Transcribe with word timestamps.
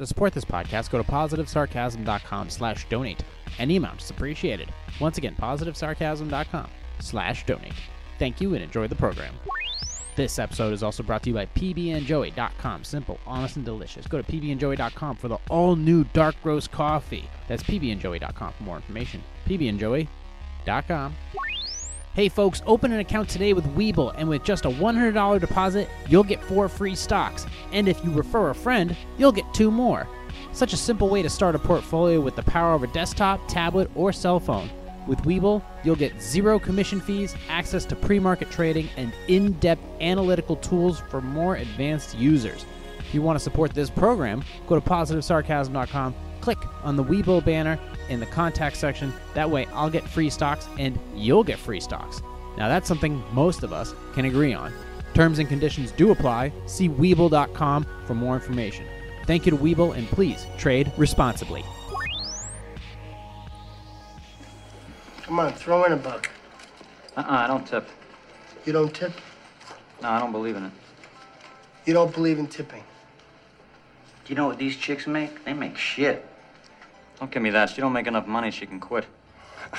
To 0.00 0.06
support 0.06 0.32
this 0.32 0.46
podcast, 0.46 0.88
go 0.88 0.96
to 0.96 1.04
positivesarcasm.com 1.04 2.48
slash 2.48 2.88
donate. 2.88 3.22
Any 3.58 3.76
amount 3.76 4.00
is 4.00 4.08
appreciated. 4.08 4.72
Once 4.98 5.18
again, 5.18 5.36
positivesarcasm.com 5.38 6.70
slash 7.00 7.44
donate. 7.44 7.74
Thank 8.18 8.40
you 8.40 8.54
and 8.54 8.64
enjoy 8.64 8.88
the 8.88 8.94
program. 8.94 9.34
This 10.16 10.38
episode 10.38 10.72
is 10.72 10.82
also 10.82 11.02
brought 11.02 11.22
to 11.24 11.28
you 11.28 11.34
by 11.34 11.44
PBandJoey.com. 11.44 12.82
Simple, 12.84 13.20
honest, 13.26 13.56
and 13.56 13.64
delicious. 13.66 14.06
Go 14.06 14.22
to 14.22 14.32
PBandJoey.com 14.32 15.16
for 15.16 15.28
the 15.28 15.36
all-new 15.50 16.04
dark 16.14 16.36
roast 16.44 16.70
coffee. 16.70 17.28
That's 17.46 17.62
PBandJoey.com 17.62 18.54
for 18.54 18.62
more 18.62 18.76
information. 18.76 19.22
PBandJoey.com. 19.46 21.14
Hey 22.12 22.28
folks, 22.28 22.60
open 22.66 22.90
an 22.90 22.98
account 22.98 23.28
today 23.28 23.52
with 23.52 23.64
Webull, 23.76 24.12
and 24.18 24.28
with 24.28 24.42
just 24.42 24.64
a 24.64 24.68
$100 24.68 25.38
deposit, 25.38 25.88
you'll 26.08 26.24
get 26.24 26.42
four 26.42 26.68
free 26.68 26.96
stocks. 26.96 27.46
And 27.72 27.88
if 27.88 28.04
you 28.04 28.10
refer 28.10 28.50
a 28.50 28.54
friend, 28.54 28.96
you'll 29.16 29.30
get 29.30 29.44
two 29.54 29.70
more. 29.70 30.08
Such 30.50 30.72
a 30.72 30.76
simple 30.76 31.08
way 31.08 31.22
to 31.22 31.30
start 31.30 31.54
a 31.54 31.60
portfolio 31.60 32.20
with 32.20 32.34
the 32.34 32.42
power 32.42 32.74
of 32.74 32.82
a 32.82 32.88
desktop, 32.88 33.40
tablet, 33.46 33.88
or 33.94 34.12
cell 34.12 34.40
phone. 34.40 34.68
With 35.06 35.20
Webull, 35.20 35.62
you'll 35.84 35.94
get 35.94 36.20
zero 36.20 36.58
commission 36.58 37.00
fees, 37.00 37.36
access 37.48 37.84
to 37.84 37.94
pre 37.94 38.18
market 38.18 38.50
trading, 38.50 38.88
and 38.96 39.12
in 39.28 39.52
depth 39.54 39.82
analytical 40.00 40.56
tools 40.56 41.04
for 41.10 41.20
more 41.20 41.54
advanced 41.54 42.18
users. 42.18 42.66
If 42.98 43.14
you 43.14 43.22
want 43.22 43.38
to 43.38 43.42
support 43.42 43.72
this 43.72 43.88
program, 43.88 44.42
go 44.66 44.74
to 44.74 44.80
positivesarcasm.com, 44.80 46.14
click 46.40 46.58
on 46.82 46.96
the 46.96 47.04
Webull 47.04 47.44
banner 47.44 47.78
in 48.08 48.20
the 48.20 48.26
contact 48.26 48.76
section. 48.76 49.12
That 49.34 49.50
way, 49.50 49.66
I'll 49.72 49.90
get 49.90 50.08
free 50.08 50.30
stocks 50.30 50.68
and 50.78 50.98
you'll 51.14 51.44
get 51.44 51.58
free 51.58 51.80
stocks. 51.80 52.22
Now, 52.56 52.68
that's 52.68 52.88
something 52.88 53.22
most 53.32 53.62
of 53.62 53.72
us 53.72 53.94
can 54.14 54.24
agree 54.24 54.52
on. 54.52 54.72
Terms 55.14 55.38
and 55.38 55.48
conditions 55.48 55.92
do 55.92 56.10
apply. 56.10 56.52
See 56.66 56.88
Webull.com 56.88 57.86
for 58.06 58.14
more 58.14 58.34
information. 58.34 58.86
Thank 59.26 59.46
you 59.46 59.50
to 59.50 59.58
Webull, 59.58 59.96
and 59.96 60.08
please 60.08 60.46
trade 60.58 60.92
responsibly. 60.96 61.64
Come 65.22 65.38
on, 65.38 65.52
throw 65.52 65.84
in 65.84 65.92
a 65.92 65.96
buck. 65.96 66.28
Uh-uh, 67.16 67.24
I 67.28 67.46
don't 67.46 67.66
tip. 67.66 67.88
You 68.64 68.72
don't 68.72 68.92
tip? 68.92 69.12
No, 70.02 70.08
I 70.08 70.18
don't 70.18 70.32
believe 70.32 70.56
in 70.56 70.64
it. 70.64 70.72
You 71.86 71.94
don't 71.94 72.12
believe 72.12 72.38
in 72.38 72.46
tipping. 72.46 72.82
Do 74.24 74.32
you 74.32 74.34
know 74.34 74.46
what 74.46 74.58
these 74.58 74.76
chicks 74.76 75.06
make? 75.06 75.44
They 75.44 75.52
make 75.52 75.76
shit. 75.76 76.26
Don't 77.20 77.30
give 77.30 77.42
me 77.42 77.50
that. 77.50 77.68
She 77.68 77.82
don't 77.82 77.92
make 77.92 78.06
enough 78.06 78.26
money. 78.26 78.50
She 78.50 78.66
can 78.66 78.80
quit. 78.80 79.04
I 79.72 79.78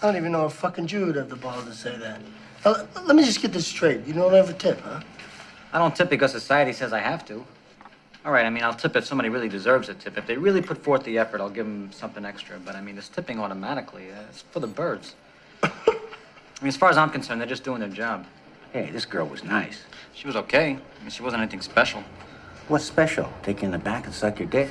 don't 0.00 0.16
even 0.16 0.32
know 0.32 0.46
a 0.46 0.50
fucking 0.50 0.86
Jew 0.86 1.06
would 1.06 1.16
have 1.16 1.28
the 1.28 1.36
balls 1.36 1.64
to 1.66 1.74
say 1.74 1.94
that. 1.96 2.20
Now, 2.64 2.86
let 3.04 3.14
me 3.14 3.24
just 3.24 3.42
get 3.42 3.52
this 3.52 3.66
straight. 3.66 4.06
You 4.06 4.14
don't 4.14 4.34
ever 4.34 4.52
tip, 4.54 4.80
huh? 4.80 5.00
I 5.72 5.78
don't 5.78 5.94
tip 5.94 6.08
because 6.08 6.32
society 6.32 6.72
says 6.72 6.92
I 6.92 7.00
have 7.00 7.26
to. 7.26 7.44
All 8.24 8.32
right, 8.32 8.46
I 8.46 8.50
mean, 8.50 8.64
I'll 8.64 8.74
tip 8.74 8.96
if 8.96 9.04
somebody 9.04 9.28
really 9.28 9.48
deserves 9.48 9.88
a 9.90 9.94
tip. 9.94 10.16
If 10.16 10.26
they 10.26 10.36
really 10.36 10.62
put 10.62 10.82
forth 10.82 11.04
the 11.04 11.18
effort, 11.18 11.40
I'll 11.40 11.50
give 11.50 11.66
them 11.66 11.92
something 11.92 12.24
extra. 12.24 12.58
But 12.58 12.74
I 12.76 12.80
mean, 12.80 12.96
it's 12.96 13.08
tipping 13.08 13.38
automatically, 13.38 14.10
uh, 14.10 14.22
it's 14.30 14.42
for 14.42 14.60
the 14.60 14.66
birds. 14.66 15.14
I 15.62 15.70
mean, 16.62 16.68
as 16.68 16.76
far 16.76 16.88
as 16.90 16.96
I'm 16.96 17.10
concerned, 17.10 17.40
they're 17.40 17.48
just 17.48 17.64
doing 17.64 17.80
their 17.80 17.88
job. 17.88 18.26
Hey, 18.72 18.90
this 18.90 19.04
girl 19.04 19.26
was 19.26 19.44
nice. 19.44 19.82
She 20.14 20.26
was 20.26 20.36
okay. 20.36 20.70
I 20.70 21.02
mean, 21.02 21.10
she 21.10 21.22
wasn't 21.22 21.42
anything 21.42 21.60
special. 21.60 22.02
What's 22.68 22.84
special? 22.84 23.32
Take 23.42 23.62
you 23.62 23.66
in 23.66 23.72
the 23.72 23.78
back 23.78 24.06
and 24.06 24.14
suck 24.14 24.38
your 24.38 24.48
dick? 24.48 24.70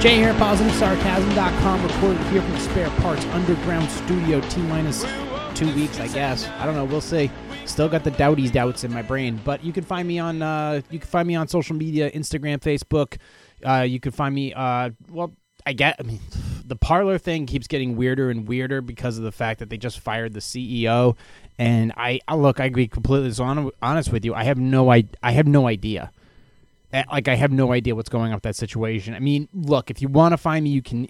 Jay 0.00 0.16
here, 0.16 0.30
at 0.30 0.36
PositiveSarcasm.com, 0.36 1.86
recorded 1.86 2.26
here 2.28 2.40
from 2.40 2.58
Spare 2.58 2.88
Parts 3.02 3.22
Underground 3.26 3.90
Studio, 3.90 4.40
T 4.48 4.62
minus 4.62 5.04
two 5.54 5.70
weeks, 5.74 6.00
I 6.00 6.08
guess. 6.08 6.48
I 6.48 6.64
don't 6.64 6.74
know, 6.74 6.86
we'll 6.86 7.02
see. 7.02 7.30
Still 7.66 7.88
got 7.88 8.04
the 8.04 8.10
doubties 8.10 8.52
doubts 8.52 8.84
in 8.84 8.92
my 8.92 9.02
brain, 9.02 9.40
but 9.44 9.64
you 9.64 9.72
can 9.72 9.84
find 9.84 10.06
me 10.06 10.18
on 10.18 10.42
uh, 10.42 10.82
you 10.90 10.98
can 10.98 11.08
find 11.08 11.26
me 11.26 11.34
on 11.34 11.48
social 11.48 11.76
media, 11.76 12.10
Instagram, 12.10 12.58
Facebook. 12.58 13.16
Uh, 13.64 13.82
you 13.82 14.00
can 14.00 14.12
find 14.12 14.34
me. 14.34 14.52
Uh, 14.52 14.90
well, 15.10 15.32
I 15.66 15.72
get. 15.72 15.96
I 15.98 16.02
mean, 16.02 16.20
the 16.64 16.76
Parler 16.76 17.18
thing 17.18 17.46
keeps 17.46 17.66
getting 17.66 17.96
weirder 17.96 18.30
and 18.30 18.46
weirder 18.46 18.80
because 18.80 19.18
of 19.18 19.24
the 19.24 19.32
fact 19.32 19.58
that 19.60 19.70
they 19.70 19.76
just 19.76 20.00
fired 20.00 20.34
the 20.34 20.40
CEO. 20.40 21.16
And 21.58 21.92
I, 21.96 22.20
I 22.26 22.36
look, 22.36 22.60
I 22.60 22.70
be 22.70 22.88
completely 22.88 23.32
hon- 23.32 23.70
honest 23.82 24.12
with 24.12 24.24
you. 24.24 24.34
I 24.34 24.44
have 24.44 24.58
no, 24.58 24.90
I, 24.90 25.04
I 25.22 25.32
have 25.32 25.46
no 25.46 25.66
idea. 25.66 26.10
Uh, 26.92 27.02
like 27.12 27.28
I 27.28 27.36
have 27.36 27.52
no 27.52 27.72
idea 27.72 27.94
what's 27.94 28.08
going 28.08 28.30
on 28.30 28.36
with 28.36 28.42
that 28.44 28.56
situation. 28.56 29.14
I 29.14 29.20
mean, 29.20 29.48
look, 29.52 29.90
if 29.90 30.00
you 30.02 30.08
want 30.08 30.32
to 30.32 30.36
find 30.36 30.64
me, 30.64 30.70
you 30.70 30.82
can. 30.82 31.08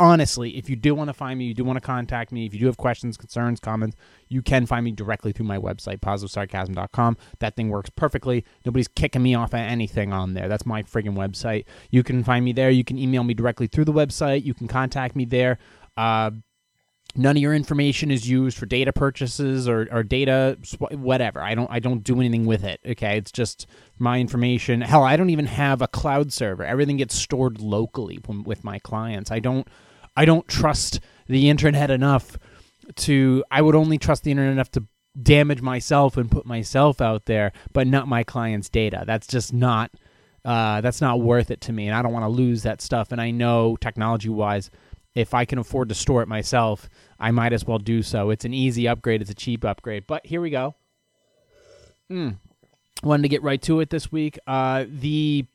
Honestly, 0.00 0.56
if 0.56 0.70
you 0.70 0.76
do 0.76 0.94
want 0.94 1.08
to 1.08 1.12
find 1.12 1.38
me, 1.38 1.44
you 1.44 1.52
do 1.52 1.62
want 1.62 1.76
to 1.76 1.80
contact 1.82 2.32
me. 2.32 2.46
If 2.46 2.54
you 2.54 2.60
do 2.60 2.64
have 2.66 2.78
questions, 2.78 3.18
concerns, 3.18 3.60
comments, 3.60 3.98
you 4.28 4.40
can 4.40 4.64
find 4.64 4.82
me 4.82 4.92
directly 4.92 5.30
through 5.30 5.44
my 5.44 5.58
website, 5.58 6.00
positivesarcasm.com. 6.00 7.18
That 7.40 7.54
thing 7.54 7.68
works 7.68 7.90
perfectly. 7.90 8.46
Nobody's 8.64 8.88
kicking 8.88 9.22
me 9.22 9.34
off 9.34 9.52
of 9.52 9.60
anything 9.60 10.10
on 10.10 10.32
there. 10.32 10.48
That's 10.48 10.64
my 10.64 10.82
friggin' 10.84 11.16
website. 11.16 11.66
You 11.90 12.02
can 12.02 12.24
find 12.24 12.46
me 12.46 12.52
there. 12.54 12.70
You 12.70 12.82
can 12.82 12.96
email 12.96 13.24
me 13.24 13.34
directly 13.34 13.66
through 13.66 13.84
the 13.84 13.92
website. 13.92 14.42
You 14.42 14.54
can 14.54 14.68
contact 14.68 15.14
me 15.14 15.26
there. 15.26 15.58
Uh, 15.98 16.30
none 17.14 17.36
of 17.36 17.42
your 17.42 17.54
information 17.54 18.10
is 18.10 18.26
used 18.26 18.56
for 18.56 18.64
data 18.64 18.94
purchases 18.94 19.68
or, 19.68 19.86
or 19.90 20.02
data 20.02 20.56
sw- 20.62 20.92
whatever 20.92 21.40
i 21.40 21.56
don't 21.56 21.68
i 21.68 21.80
don't 21.80 22.04
do 22.04 22.20
anything 22.20 22.46
with 22.46 22.62
it 22.62 22.80
okay 22.86 23.18
it's 23.18 23.32
just 23.32 23.66
my 23.98 24.20
information 24.20 24.80
hell 24.80 25.02
i 25.02 25.16
don't 25.16 25.30
even 25.30 25.46
have 25.46 25.82
a 25.82 25.88
cloud 25.88 26.32
server 26.32 26.64
everything 26.64 26.96
gets 26.96 27.16
stored 27.16 27.60
locally 27.60 28.20
with 28.44 28.62
my 28.62 28.78
clients 28.78 29.32
i 29.32 29.40
don't 29.40 29.66
i 30.20 30.24
don't 30.24 30.48
trust 30.48 31.00
the 31.26 31.48
internet 31.48 31.90
enough 31.90 32.38
to 32.96 33.42
i 33.50 33.60
would 33.60 33.74
only 33.74 33.98
trust 33.98 34.24
the 34.24 34.30
internet 34.30 34.52
enough 34.52 34.70
to 34.70 34.84
damage 35.20 35.60
myself 35.60 36.16
and 36.16 36.30
put 36.30 36.46
myself 36.46 37.00
out 37.00 37.26
there 37.26 37.52
but 37.72 37.86
not 37.86 38.06
my 38.06 38.22
clients 38.22 38.68
data 38.68 39.02
that's 39.06 39.26
just 39.26 39.52
not 39.52 39.90
uh, 40.42 40.80
that's 40.80 41.02
not 41.02 41.20
worth 41.20 41.50
it 41.50 41.60
to 41.60 41.72
me 41.72 41.86
and 41.86 41.94
i 41.94 42.00
don't 42.00 42.12
want 42.12 42.24
to 42.24 42.28
lose 42.28 42.62
that 42.62 42.80
stuff 42.80 43.12
and 43.12 43.20
i 43.20 43.30
know 43.30 43.76
technology 43.76 44.28
wise 44.28 44.70
if 45.14 45.34
I 45.34 45.44
can 45.44 45.58
afford 45.58 45.88
to 45.88 45.94
store 45.94 46.22
it 46.22 46.28
myself, 46.28 46.88
I 47.18 47.30
might 47.30 47.52
as 47.52 47.64
well 47.64 47.78
do 47.78 48.02
so. 48.02 48.30
It's 48.30 48.44
an 48.44 48.54
easy 48.54 48.86
upgrade, 48.86 49.20
it's 49.20 49.30
a 49.30 49.34
cheap 49.34 49.64
upgrade. 49.64 50.06
But 50.06 50.24
here 50.26 50.40
we 50.40 50.50
go. 50.50 50.74
Mm. 52.10 52.36
Wanted 53.02 53.22
to 53.22 53.28
get 53.28 53.42
right 53.42 53.60
to 53.62 53.80
it 53.80 53.90
this 53.90 54.12
week. 54.12 54.38
Uh, 54.46 54.84
the 54.88 55.46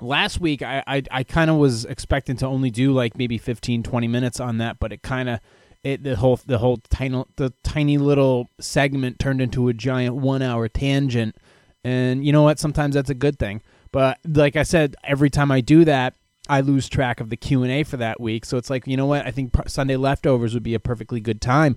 last 0.00 0.40
week, 0.40 0.62
I, 0.62 0.82
I, 0.86 1.02
I 1.10 1.24
kind 1.24 1.50
of 1.50 1.56
was 1.56 1.84
expecting 1.84 2.36
to 2.38 2.46
only 2.46 2.70
do 2.70 2.92
like 2.92 3.16
maybe 3.16 3.38
15, 3.38 3.82
20 3.82 4.08
minutes 4.08 4.40
on 4.40 4.58
that, 4.58 4.78
but 4.78 4.92
it 4.92 5.02
kind 5.02 5.28
of 5.28 5.40
it 5.84 6.02
the 6.02 6.16
whole 6.16 6.40
the 6.44 6.58
whole 6.58 6.78
tiny 6.90 7.22
the 7.36 7.52
tiny 7.62 7.98
little 7.98 8.48
segment 8.60 9.18
turned 9.18 9.40
into 9.40 9.68
a 9.68 9.72
giant 9.72 10.16
one 10.16 10.42
hour 10.42 10.68
tangent. 10.68 11.36
And 11.84 12.24
you 12.24 12.32
know 12.32 12.42
what? 12.42 12.58
Sometimes 12.58 12.94
that's 12.94 13.10
a 13.10 13.14
good 13.14 13.38
thing. 13.38 13.62
But 13.92 14.18
like 14.26 14.56
I 14.56 14.64
said, 14.64 14.96
every 15.04 15.30
time 15.30 15.50
I 15.50 15.60
do 15.60 15.84
that, 15.84 16.14
I 16.48 16.60
lose 16.60 16.88
track 16.88 17.20
of 17.20 17.30
the 17.30 17.36
Q 17.36 17.62
and 17.62 17.72
A 17.72 17.84
for 17.84 17.96
that 17.98 18.20
week. 18.20 18.44
So 18.44 18.56
it's 18.56 18.70
like, 18.70 18.86
you 18.86 18.96
know 18.96 19.06
what? 19.06 19.26
I 19.26 19.30
think 19.30 19.54
Sunday 19.66 19.96
leftovers 19.96 20.54
would 20.54 20.62
be 20.62 20.74
a 20.74 20.80
perfectly 20.80 21.20
good 21.20 21.40
time 21.40 21.76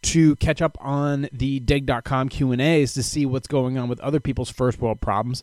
to 0.00 0.36
catch 0.36 0.62
up 0.62 0.76
on 0.80 1.28
the 1.32 1.58
dig.com 1.60 2.28
Q 2.28 2.52
and 2.52 2.60
A's 2.60 2.92
to 2.94 3.02
see 3.02 3.26
what's 3.26 3.48
going 3.48 3.78
on 3.78 3.88
with 3.88 3.98
other 4.00 4.20
people's 4.20 4.50
first 4.50 4.80
world 4.80 5.00
problems 5.00 5.42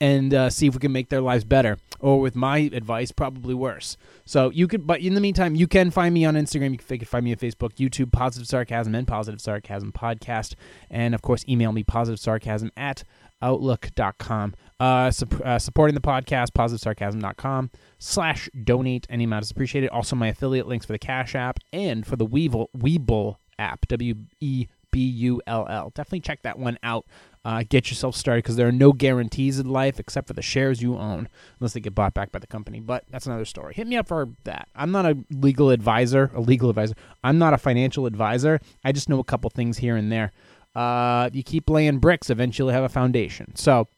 and 0.00 0.32
uh, 0.32 0.50
see 0.50 0.66
if 0.66 0.74
we 0.74 0.80
can 0.80 0.92
make 0.92 1.08
their 1.08 1.20
lives 1.20 1.44
better. 1.44 1.78
Or 2.00 2.20
with 2.20 2.36
my 2.36 2.58
advice, 2.58 3.10
probably 3.10 3.54
worse. 3.54 3.96
So 4.24 4.50
you 4.50 4.68
could, 4.68 4.86
but 4.86 5.00
in 5.00 5.14
the 5.14 5.20
meantime, 5.20 5.54
you 5.54 5.66
can 5.66 5.90
find 5.90 6.14
me 6.14 6.24
on 6.24 6.34
Instagram. 6.34 6.72
You 6.72 6.98
can 6.98 7.06
find 7.06 7.24
me 7.24 7.32
on 7.32 7.38
Facebook, 7.38 7.74
YouTube, 7.74 8.12
Positive 8.12 8.46
Sarcasm, 8.46 8.94
and 8.94 9.06
Positive 9.06 9.40
Sarcasm 9.40 9.92
Podcast, 9.92 10.54
and 10.90 11.14
of 11.14 11.22
course, 11.22 11.44
email 11.48 11.72
me 11.72 11.82
positive 11.82 12.20
sarcasm 12.20 12.70
at 12.76 13.02
outlook.com. 13.42 14.54
Uh, 14.80 15.10
sup- 15.10 15.40
uh, 15.44 15.58
supporting 15.58 15.94
the 15.94 16.00
podcast, 16.00 16.50
positivesarcasm.com 16.52 17.70
slash 17.98 18.48
donate. 18.64 19.06
Any 19.10 19.24
amount 19.24 19.44
is 19.44 19.50
appreciated. 19.50 19.90
Also, 19.90 20.14
my 20.14 20.28
affiliate 20.28 20.68
links 20.68 20.86
for 20.86 20.92
the 20.92 20.98
Cash 20.98 21.34
App 21.34 21.58
and 21.72 22.06
for 22.06 22.16
the 22.16 22.24
Weevil, 22.26 22.70
Webull 22.76 23.36
app, 23.58 23.86
W 23.88 24.14
E 24.40 24.66
B 24.90 25.00
U 25.00 25.42
L 25.46 25.66
L. 25.68 25.90
Definitely 25.94 26.20
check 26.20 26.42
that 26.42 26.58
one 26.58 26.78
out. 26.82 27.06
Uh, 27.44 27.62
get 27.68 27.88
yourself 27.88 28.14
started 28.16 28.42
because 28.42 28.56
there 28.56 28.68
are 28.68 28.72
no 28.72 28.92
guarantees 28.92 29.58
in 29.58 29.68
life 29.68 29.98
except 29.98 30.26
for 30.26 30.34
the 30.34 30.42
shares 30.42 30.82
you 30.82 30.96
own, 30.96 31.28
unless 31.58 31.72
they 31.72 31.80
get 31.80 31.94
bought 31.94 32.12
back 32.12 32.32
by 32.32 32.38
the 32.38 32.46
company. 32.46 32.80
But 32.80 33.04
that's 33.10 33.26
another 33.26 33.44
story. 33.44 33.74
Hit 33.74 33.86
me 33.86 33.96
up 33.96 34.08
for 34.08 34.28
that. 34.44 34.68
I'm 34.74 34.90
not 34.90 35.06
a 35.06 35.16
legal 35.30 35.70
advisor, 35.70 36.30
a 36.34 36.40
legal 36.40 36.68
advisor. 36.68 36.94
I'm 37.22 37.38
not 37.38 37.54
a 37.54 37.58
financial 37.58 38.06
advisor. 38.06 38.60
I 38.84 38.92
just 38.92 39.08
know 39.08 39.18
a 39.18 39.24
couple 39.24 39.48
things 39.50 39.78
here 39.78 39.96
and 39.96 40.10
there. 40.12 40.32
Uh, 40.74 41.30
you 41.32 41.42
keep 41.42 41.70
laying 41.70 41.98
bricks, 41.98 42.28
eventually 42.28 42.74
have 42.74 42.84
a 42.84 42.88
foundation. 42.88 43.54
So 43.56 43.88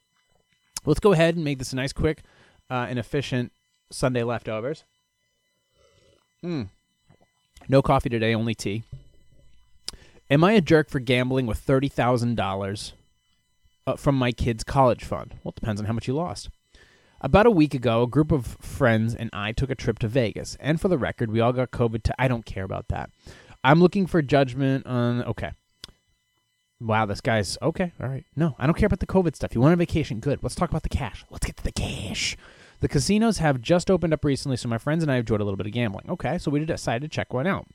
let's 0.84 1.00
go 1.00 1.12
ahead 1.12 1.34
and 1.34 1.44
make 1.44 1.58
this 1.58 1.72
a 1.72 1.76
nice, 1.76 1.92
quick, 1.92 2.22
uh, 2.70 2.86
and 2.88 2.98
efficient 2.98 3.52
Sunday 3.90 4.22
leftovers. 4.22 4.84
Mm. 6.44 6.68
No 7.68 7.82
coffee 7.82 8.08
today, 8.08 8.34
only 8.34 8.54
tea. 8.54 8.84
Am 10.30 10.44
I 10.44 10.52
a 10.52 10.60
jerk 10.60 10.88
for 10.88 11.00
gambling 11.00 11.46
with 11.46 11.58
thirty 11.58 11.88
thousand 11.88 12.36
dollars 12.36 12.92
uh, 13.86 13.96
from 13.96 14.16
my 14.16 14.32
kids' 14.32 14.64
college 14.64 15.04
fund. 15.04 15.34
Well, 15.42 15.50
it 15.50 15.60
depends 15.60 15.80
on 15.80 15.86
how 15.86 15.92
much 15.92 16.08
you 16.08 16.14
lost. 16.14 16.50
About 17.20 17.46
a 17.46 17.50
week 17.50 17.74
ago, 17.74 18.02
a 18.02 18.06
group 18.06 18.32
of 18.32 18.56
friends 18.60 19.14
and 19.14 19.28
I 19.32 19.52
took 19.52 19.70
a 19.70 19.74
trip 19.74 19.98
to 19.98 20.08
Vegas. 20.08 20.56
And 20.58 20.80
for 20.80 20.88
the 20.88 20.96
record, 20.96 21.30
we 21.30 21.40
all 21.40 21.52
got 21.52 21.70
COVID. 21.70 22.02
To, 22.04 22.14
I 22.18 22.28
don't 22.28 22.46
care 22.46 22.64
about 22.64 22.88
that. 22.88 23.10
I'm 23.62 23.80
looking 23.80 24.06
for 24.06 24.22
judgment 24.22 24.86
on. 24.86 25.22
Okay. 25.24 25.50
Wow, 26.80 27.04
this 27.04 27.20
guy's 27.20 27.58
okay. 27.60 27.92
All 28.00 28.08
right. 28.08 28.24
No, 28.34 28.56
I 28.58 28.64
don't 28.64 28.74
care 28.76 28.86
about 28.86 29.00
the 29.00 29.06
COVID 29.06 29.36
stuff. 29.36 29.54
You 29.54 29.60
want 29.60 29.74
a 29.74 29.76
vacation? 29.76 30.18
Good. 30.18 30.42
Let's 30.42 30.54
talk 30.54 30.70
about 30.70 30.82
the 30.82 30.88
cash. 30.88 31.26
Let's 31.30 31.44
get 31.44 31.58
to 31.58 31.64
the 31.64 31.72
cash. 31.72 32.38
The 32.80 32.88
casinos 32.88 33.36
have 33.36 33.60
just 33.60 33.90
opened 33.90 34.14
up 34.14 34.24
recently, 34.24 34.56
so 34.56 34.66
my 34.70 34.78
friends 34.78 35.02
and 35.02 35.12
I 35.12 35.16
have 35.16 35.24
enjoyed 35.24 35.42
a 35.42 35.44
little 35.44 35.58
bit 35.58 35.66
of 35.66 35.72
gambling. 35.72 36.08
Okay, 36.08 36.38
so 36.38 36.50
we 36.50 36.64
decided 36.64 37.02
to 37.02 37.14
check 37.14 37.34
one 37.34 37.46
out. 37.46 37.66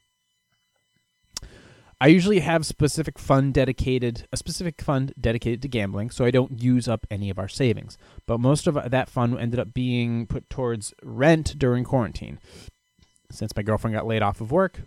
I 2.02 2.08
usually 2.08 2.40
have 2.40 2.66
specific 2.66 3.18
fund 3.18 3.54
dedicated 3.54 4.28
a 4.32 4.38
specific 4.38 4.82
fund 4.82 5.14
dedicated 5.20 5.62
to 5.62 5.68
gambling, 5.68 6.10
so 6.10 6.26
I 6.26 6.32
don't 6.32 6.62
use 6.62 6.88
up 6.88 7.08
any 7.10 7.30
of 7.30 7.40
our 7.40 7.48
savings. 7.48 7.98
But 8.26 8.40
most 8.40 8.68
of 8.68 8.92
that 8.92 9.10
fund 9.10 9.40
ended 9.40 9.60
up 9.60 9.74
being 9.74 10.28
put 10.28 10.50
towards 10.50 10.94
rent 11.02 11.58
during 11.58 11.84
quarantine. 11.84 12.40
Since 13.32 13.56
my 13.56 13.64
girlfriend 13.64 13.96
got 13.96 14.06
laid 14.06 14.22
off 14.22 14.42
of 14.42 14.52
work. 14.52 14.82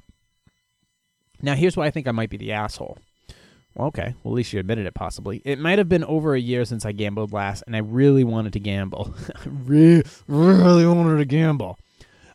Now 1.40 1.54
here's 1.54 1.76
why 1.76 1.86
I 1.86 1.90
think 1.90 2.06
I 2.06 2.12
might 2.12 2.30
be 2.30 2.36
the 2.36 2.52
asshole. 2.52 2.98
Well, 3.74 3.88
okay, 3.88 4.14
well 4.22 4.32
at 4.34 4.36
least 4.36 4.52
you 4.52 4.60
admitted 4.60 4.86
it 4.86 4.94
possibly. 4.94 5.40
It 5.44 5.58
might 5.58 5.78
have 5.78 5.88
been 5.88 6.04
over 6.04 6.34
a 6.34 6.40
year 6.40 6.64
since 6.64 6.84
I 6.84 6.92
gambled 6.92 7.32
last, 7.32 7.62
and 7.66 7.74
I 7.74 7.80
really 7.80 8.24
wanted 8.24 8.52
to 8.54 8.60
gamble. 8.60 9.14
I 9.34 9.40
really, 9.46 10.04
really 10.26 10.86
wanted 10.86 11.18
to 11.18 11.24
gamble. 11.24 11.78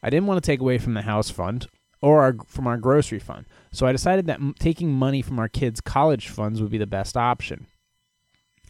I 0.02 0.10
didn't 0.10 0.28
want 0.28 0.44
to 0.44 0.46
take 0.46 0.62
away 0.62 0.78
from 0.78 0.94
the 0.94 1.02
house 1.04 1.30
fund 1.30 1.68
or 2.04 2.22
our, 2.22 2.36
from 2.46 2.68
our 2.68 2.78
grocery 2.78 3.18
fund. 3.18 3.46
So 3.72 3.88
I 3.88 3.94
decided 3.94 4.28
that 4.28 4.42
m- 4.42 4.54
taking 4.60 4.92
money 4.92 5.22
from 5.22 5.40
our 5.40 5.48
kids' 5.48 5.80
college 5.80 6.28
funds 6.28 6.62
would 6.62 6.70
be 6.70 6.78
the 6.78 6.86
best 6.86 7.16
option. 7.16 7.66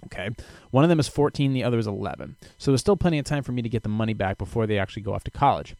Okay. 0.05 0.29
One 0.69 0.83
of 0.83 0.89
them 0.89 0.99
is 0.99 1.07
14, 1.07 1.51
the 1.51 1.63
other 1.63 1.79
is 1.79 1.87
11. 1.87 2.35
So 2.59 2.69
there's 2.69 2.81
still 2.81 2.95
plenty 2.95 3.17
of 3.17 3.25
time 3.25 3.41
for 3.41 3.51
me 3.51 3.63
to 3.63 3.69
get 3.69 3.81
the 3.81 3.89
money 3.89 4.13
back 4.13 4.37
before 4.37 4.67
they 4.67 4.77
actually 4.77 5.01
go 5.01 5.15
off 5.15 5.23
to 5.23 5.31
college. 5.31 5.75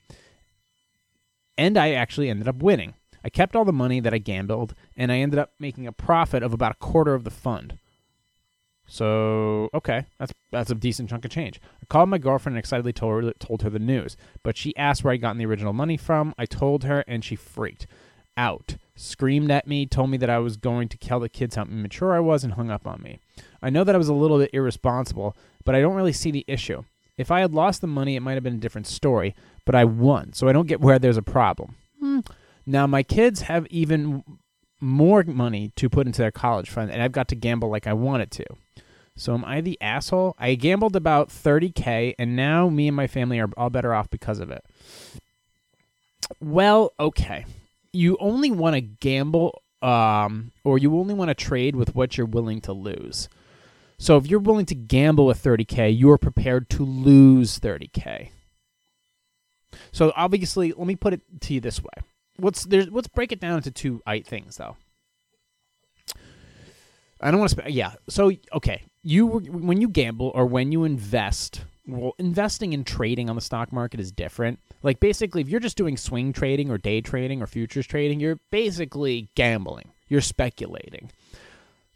And 1.56 1.78
I 1.78 1.92
actually 1.92 2.28
ended 2.28 2.48
up 2.48 2.56
winning. 2.56 2.96
I 3.24 3.30
kept 3.30 3.56
all 3.56 3.66
the 3.66 3.72
money 3.72 4.00
that 4.00 4.16
I 4.16 4.18
gambled, 4.18 4.74
and 4.98 5.12
I 5.12 5.18
ended 5.18 5.38
up 5.38 5.52
making 5.60 5.86
a 5.86 5.92
profit 5.92 6.42
of 6.42 6.54
about 6.54 6.72
a 6.72 6.80
quarter 6.80 7.14
of 7.14 7.24
the 7.24 7.30
fund. 7.30 7.78
So 8.86 9.70
okay, 9.74 10.06
that's 10.20 10.34
that's 10.52 10.72
a 10.72 10.76
decent 10.76 11.10
chunk 11.10 11.26
of 11.26 11.32
change. 11.32 11.60
I 11.82 11.86
called 11.86 12.10
my 12.10 12.18
girlfriend 12.18 12.56
and 12.56 12.60
excitedly 12.60 12.94
told 12.94 13.24
her 13.24 13.34
told 13.34 13.62
her 13.62 13.70
the 13.70 13.80
news, 13.80 14.18
but 14.44 14.58
she 14.58 14.76
asked 14.76 15.04
where 15.04 15.14
I'd 15.14 15.22
gotten 15.22 15.38
the 15.38 15.46
original 15.46 15.74
money 15.74 15.98
from. 15.98 16.34
I 16.38 16.46
told 16.46 16.84
her, 16.84 17.04
and 17.08 17.24
she 17.24 17.36
freaked 17.36 17.88
out, 18.36 18.76
screamed 18.96 19.52
at 19.52 19.68
me, 19.68 19.86
told 19.86 20.10
me 20.10 20.18
that 20.18 20.30
I 20.30 20.40
was 20.40 20.58
going 20.58 20.90
to 20.90 20.98
tell 20.98 21.20
the 21.20 21.30
kids 21.30 21.56
how 21.56 21.64
immature 21.64 22.14
I 22.14 22.20
was, 22.20 22.44
and 22.44 22.54
hung 22.54 22.70
up 22.70 22.88
on 22.88 23.02
me. 23.02 23.20
I 23.62 23.70
know 23.70 23.84
that 23.84 23.96
I 23.96 23.98
was 23.98 24.10
a 24.10 24.14
little 24.14 24.38
bit 24.38 24.50
irresponsible, 24.54 25.36
but 25.64 25.76
I 25.76 25.82
don't 25.82 25.96
really 25.96 26.14
see 26.14 26.32
the 26.32 26.46
issue. 26.48 26.84
If 27.18 27.32
I 27.32 27.42
had 27.42 27.54
lost 27.54 27.82
the 27.82 27.88
money, 27.88 28.16
it 28.16 28.22
might 28.22 28.34
have 28.34 28.44
been 28.44 28.56
a 28.56 28.60
different 28.60 28.88
story, 28.88 29.36
but 29.66 29.76
I 29.76 29.86
won, 29.86 30.34
so 30.34 30.48
I 30.48 30.52
don't 30.52 30.68
get 30.68 30.82
where 30.82 31.00
there's 31.00 31.18
a 31.18 31.22
problem. 31.22 31.76
Hmm. 32.00 32.20
Now 32.66 32.88
my 32.88 33.04
kids 33.04 33.42
have 33.42 33.68
even 33.68 34.24
more 34.84 35.24
money 35.24 35.72
to 35.76 35.90
put 35.90 36.06
into 36.06 36.22
their 36.22 36.32
college 36.32 36.70
fund, 36.70 36.92
and 36.92 37.02
I've 37.02 37.12
got 37.12 37.28
to 37.30 37.36
gamble 37.36 37.70
like 37.70 37.88
I 37.88 37.94
wanted 37.94 38.32
to. 38.32 38.46
So 39.16 39.34
am 39.34 39.46
I 39.46 39.62
the 39.62 39.80
asshole? 39.82 40.36
I 40.40 40.56
gambled 40.56 40.96
about 40.96 41.30
30k 41.30 42.16
and 42.18 42.36
now 42.36 42.70
me 42.70 42.88
and 42.88 42.96
my 42.96 43.08
family 43.08 43.40
are 43.40 43.50
all 43.56 43.70
better 43.70 43.94
off 43.94 44.10
because 44.10 44.40
of 44.40 44.50
it. 44.50 44.66
Well, 46.40 46.94
okay. 47.00 47.46
You 47.92 48.18
only 48.20 48.50
want 48.50 48.76
to 48.76 48.82
gamble 48.82 49.62
um, 49.84 50.52
or 50.64 50.78
you 50.80 50.98
only 50.98 51.14
want 51.14 51.30
to 51.30 51.36
trade 51.36 51.76
with 51.76 51.94
what 51.94 52.18
you're 52.18 52.26
willing 52.26 52.62
to 52.62 52.74
lose. 52.74 53.30
So 54.00 54.18
if 54.18 54.28
you're 54.28 54.40
willing 54.40 54.66
to 54.68 54.76
gamble 54.76 55.28
with 55.28 55.44
30k, 55.44 55.96
you 55.96 56.10
are 56.10 56.18
prepared 56.18 56.70
to 56.72 56.84
lose 56.84 57.60
30k. 57.60 58.30
So 59.92 60.12
obviously, 60.16 60.72
let 60.72 60.88
me 60.88 60.96
put 60.96 61.14
it 61.14 61.22
to 61.42 61.54
you 61.54 61.60
this 61.60 61.82
way. 61.82 62.04
Let's 62.40 62.64
there's 62.66 62.90
let's 62.90 63.08
break 63.08 63.32
it 63.32 63.40
down 63.40 63.58
into 63.58 63.72
two 63.72 64.02
things 64.26 64.58
though. 64.58 64.78
I 67.22 67.32
don't 67.32 67.40
want 67.40 67.52
to. 67.52 67.62
Sp- 67.64 67.70
yeah. 67.70 67.94
So 68.10 68.32
okay, 68.54 68.84
you 69.02 69.28
when 69.28 69.80
you 69.80 69.88
gamble 69.88 70.32
or 70.36 70.46
when 70.46 70.72
you 70.72 70.84
invest, 70.84 71.64
well, 71.88 72.14
investing 72.18 72.74
and 72.74 72.86
trading 72.86 73.30
on 73.30 73.36
the 73.36 73.42
stock 73.42 73.72
market 73.72 74.00
is 74.00 74.12
different. 74.12 74.60
Like 74.82 75.00
basically, 75.00 75.42
if 75.42 75.48
you're 75.48 75.60
just 75.60 75.78
doing 75.78 75.96
swing 75.96 76.34
trading 76.34 76.70
or 76.70 76.78
day 76.78 77.02
trading 77.02 77.42
or 77.42 77.48
futures 77.48 77.88
trading, 77.88 78.20
you're 78.20 78.40
basically 78.52 79.30
gambling. 79.36 79.92
You're 80.10 80.22
speculating. 80.22 81.12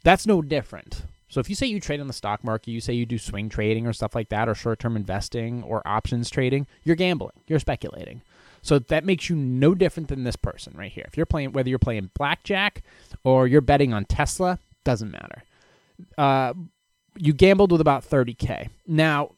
That's 0.02 0.26
no 0.26 0.40
different. 0.40 1.02
So 1.28 1.40
if 1.40 1.50
you 1.50 1.54
say 1.54 1.66
you 1.66 1.78
trade 1.78 2.00
on 2.00 2.06
the 2.06 2.14
stock 2.14 2.42
market, 2.42 2.70
you 2.70 2.80
say 2.80 2.94
you 2.94 3.04
do 3.04 3.18
swing 3.18 3.50
trading 3.50 3.86
or 3.86 3.92
stuff 3.92 4.14
like 4.14 4.30
that, 4.30 4.48
or 4.48 4.54
short-term 4.54 4.96
investing 4.96 5.62
or 5.62 5.86
options 5.86 6.30
trading, 6.30 6.66
you're 6.84 6.96
gambling. 6.96 7.36
You're 7.46 7.58
speculating. 7.58 8.22
So 8.62 8.78
that 8.78 9.04
makes 9.04 9.28
you 9.28 9.36
no 9.36 9.74
different 9.74 10.08
than 10.08 10.24
this 10.24 10.36
person 10.36 10.74
right 10.76 10.92
here. 10.92 11.04
If 11.08 11.16
you're 11.16 11.26
playing, 11.26 11.52
whether 11.52 11.68
you're 11.68 11.78
playing 11.78 12.10
blackjack 12.14 12.82
or 13.24 13.46
you're 13.46 13.60
betting 13.60 13.92
on 13.92 14.04
Tesla, 14.04 14.58
doesn't 14.84 15.10
matter. 15.10 15.42
Uh, 16.16 16.54
you 17.16 17.32
gambled 17.32 17.72
with 17.72 17.80
about 17.80 18.08
30k. 18.08 18.68
Now, 18.86 19.32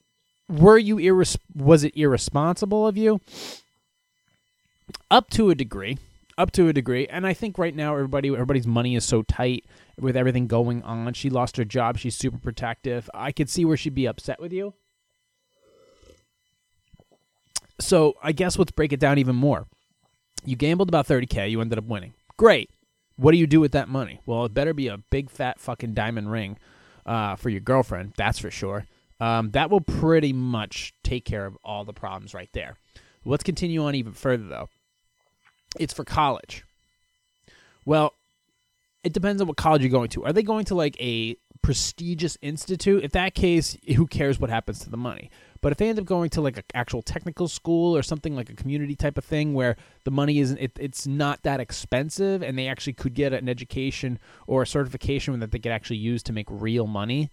were 0.49 0.79
you 0.79 0.97
irres- 0.97 1.39
was 1.55 1.85
it 1.85 1.97
irresponsible 1.97 2.87
of 2.87 2.97
you? 2.97 3.21
Up 5.11 5.31
to 5.31 5.51
a 5.51 5.55
degree. 5.55 5.99
Up 6.37 6.51
to 6.53 6.69
a 6.69 6.73
degree. 6.73 7.07
And 7.07 7.27
I 7.27 7.35
think 7.35 7.59
right 7.59 7.75
now 7.75 7.95
everybody 7.95 8.29
everybody's 8.29 8.67
money 8.67 8.97
is 8.97 9.05
so 9.05 9.23
tight 9.23 9.65
with 9.99 10.17
everything 10.17 10.47
going 10.47 10.83
on. 10.83 11.13
She 11.13 11.31
lost 11.31 11.57
her 11.57 11.65
job. 11.65 11.99
She's 11.99 12.17
super 12.17 12.39
protective. 12.39 13.09
I 13.15 13.33
could 13.33 13.49
see 13.49 13.65
where 13.65 13.77
she'd 13.77 13.95
be 13.95 14.07
upset 14.07 14.41
with 14.41 14.53
you. 14.53 14.75
So, 17.81 18.15
I 18.23 18.33
guess 18.33 18.59
let's 18.59 18.73
break 18.73 18.93
it 18.93 19.01
down 19.01 19.19
even 19.19 19.37
more. 19.37 19.67
You 20.45 20.57
gambled 20.57 20.89
about 20.89 21.07
30k, 21.07 21.51
you 21.51 21.61
ended 21.61 21.79
up 21.79 21.85
winning. 21.85 22.15
Great. 22.37 22.71
What 23.17 23.33
do 23.33 23.39
you 23.39 23.47
do 23.47 23.61
with 23.61 23.73
that 23.73 23.89
money? 23.89 24.21
Well, 24.25 24.47
it 24.47 24.55
better 24.55 24.73
be 24.73 24.89
a 24.89 24.97
big 24.97 25.31
fat 25.31 25.61
fucking 25.61 25.93
diamond 25.93 26.31
ring 26.31 26.57
uh, 27.05 27.37
for 27.37 27.51
your 27.51 27.61
girlfriend. 27.61 28.15
That's 28.17 28.39
for 28.39 28.51
sure. 28.51 28.87
Um, 29.21 29.51
that 29.51 29.71
will 29.71 29.83
pretty 29.83 30.33
much 30.33 30.95
take 31.05 31.27
care 31.27 31.45
of 31.45 31.59
all 31.63 31.85
the 31.85 31.93
problems 31.93 32.33
right 32.33 32.49
there. 32.55 32.77
Let's 33.25 33.43
continue 33.43 33.85
on 33.85 33.95
even 33.95 34.15
further 34.15 34.45
though. 34.45 34.69
It's 35.79 35.93
for 35.93 36.05
college. 36.05 36.65
Well, 37.85 38.15
it 39.05 39.13
depends 39.13 39.41
on 39.41 39.49
what 39.49 39.57
college 39.57 39.83
you're 39.83 39.91
going 39.91 40.09
to. 40.11 40.25
Are 40.25 40.33
they 40.33 40.43
going 40.43 40.65
to 40.67 40.75
like 40.75 41.01
a 41.01 41.37
prestigious 41.63 42.39
institute? 42.43 43.05
If 43.05 43.13
that 43.13 43.35
case, 43.35 43.77
who 43.97 44.07
cares 44.07 44.39
what 44.39 44.51
happens 44.51 44.81
to 44.81 44.91
the 44.91 44.97
money? 44.97 45.31
But 45.63 45.73
if 45.73 45.79
they 45.79 45.89
end 45.89 45.99
up 45.99 46.07
going 46.07 46.31
to 46.31 46.41
like 46.41 46.57
an 46.57 46.65
actual 46.75 47.03
technical 47.03 47.47
school 47.47 47.97
or 47.97 48.03
something 48.03 48.35
like 48.35 48.49
a 48.49 48.55
community 48.55 48.95
type 48.95 49.19
of 49.19 49.25
thing 49.25 49.53
where 49.53 49.77
the 50.05 50.11
money 50.11 50.39
isn't, 50.39 50.59
it, 50.59 50.73
it's 50.81 51.07
not 51.07 51.43
that 51.43 51.61
expensive, 51.61 52.43
and 52.43 52.59
they 52.59 52.67
actually 52.67 52.95
could 52.95 53.15
get 53.15 53.33
an 53.33 53.49
education 53.49 54.19
or 54.47 54.63
a 54.63 54.67
certification 54.67 55.39
that 55.41 55.51
they 55.51 55.59
could 55.59 55.73
actually 55.73 55.99
use 55.99 56.23
to 56.23 56.33
make 56.33 56.47
real 56.49 56.87
money. 56.87 57.31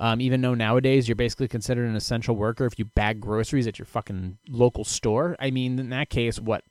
Um, 0.00 0.20
even 0.20 0.40
though 0.40 0.54
nowadays 0.54 1.08
you're 1.08 1.16
basically 1.16 1.48
considered 1.48 1.88
an 1.88 1.96
essential 1.96 2.36
worker 2.36 2.66
if 2.66 2.78
you 2.78 2.84
bag 2.84 3.20
groceries 3.20 3.66
at 3.66 3.78
your 3.78 3.86
fucking 3.86 4.38
local 4.48 4.84
store. 4.84 5.34
I 5.40 5.50
mean, 5.50 5.78
in 5.78 5.90
that 5.90 6.08
case, 6.08 6.38
what, 6.38 6.62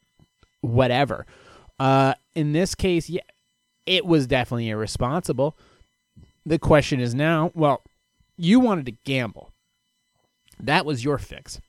whatever. 0.61 1.25
Uh, 1.77 2.13
in 2.35 2.53
this 2.53 2.73
case, 2.73 3.09
yeah, 3.09 3.21
it 3.85 4.05
was 4.05 4.27
definitely 4.27 4.69
irresponsible. 4.69 5.57
The 6.45 6.57
question 6.57 7.01
is 7.01 7.13
now, 7.13 7.51
well, 7.53 7.83
you 8.37 8.61
wanted 8.61 8.85
to 8.85 8.93
gamble. 9.03 9.51
That 10.59 10.85
was 10.85 11.03
your 11.03 11.17
fix. 11.17 11.59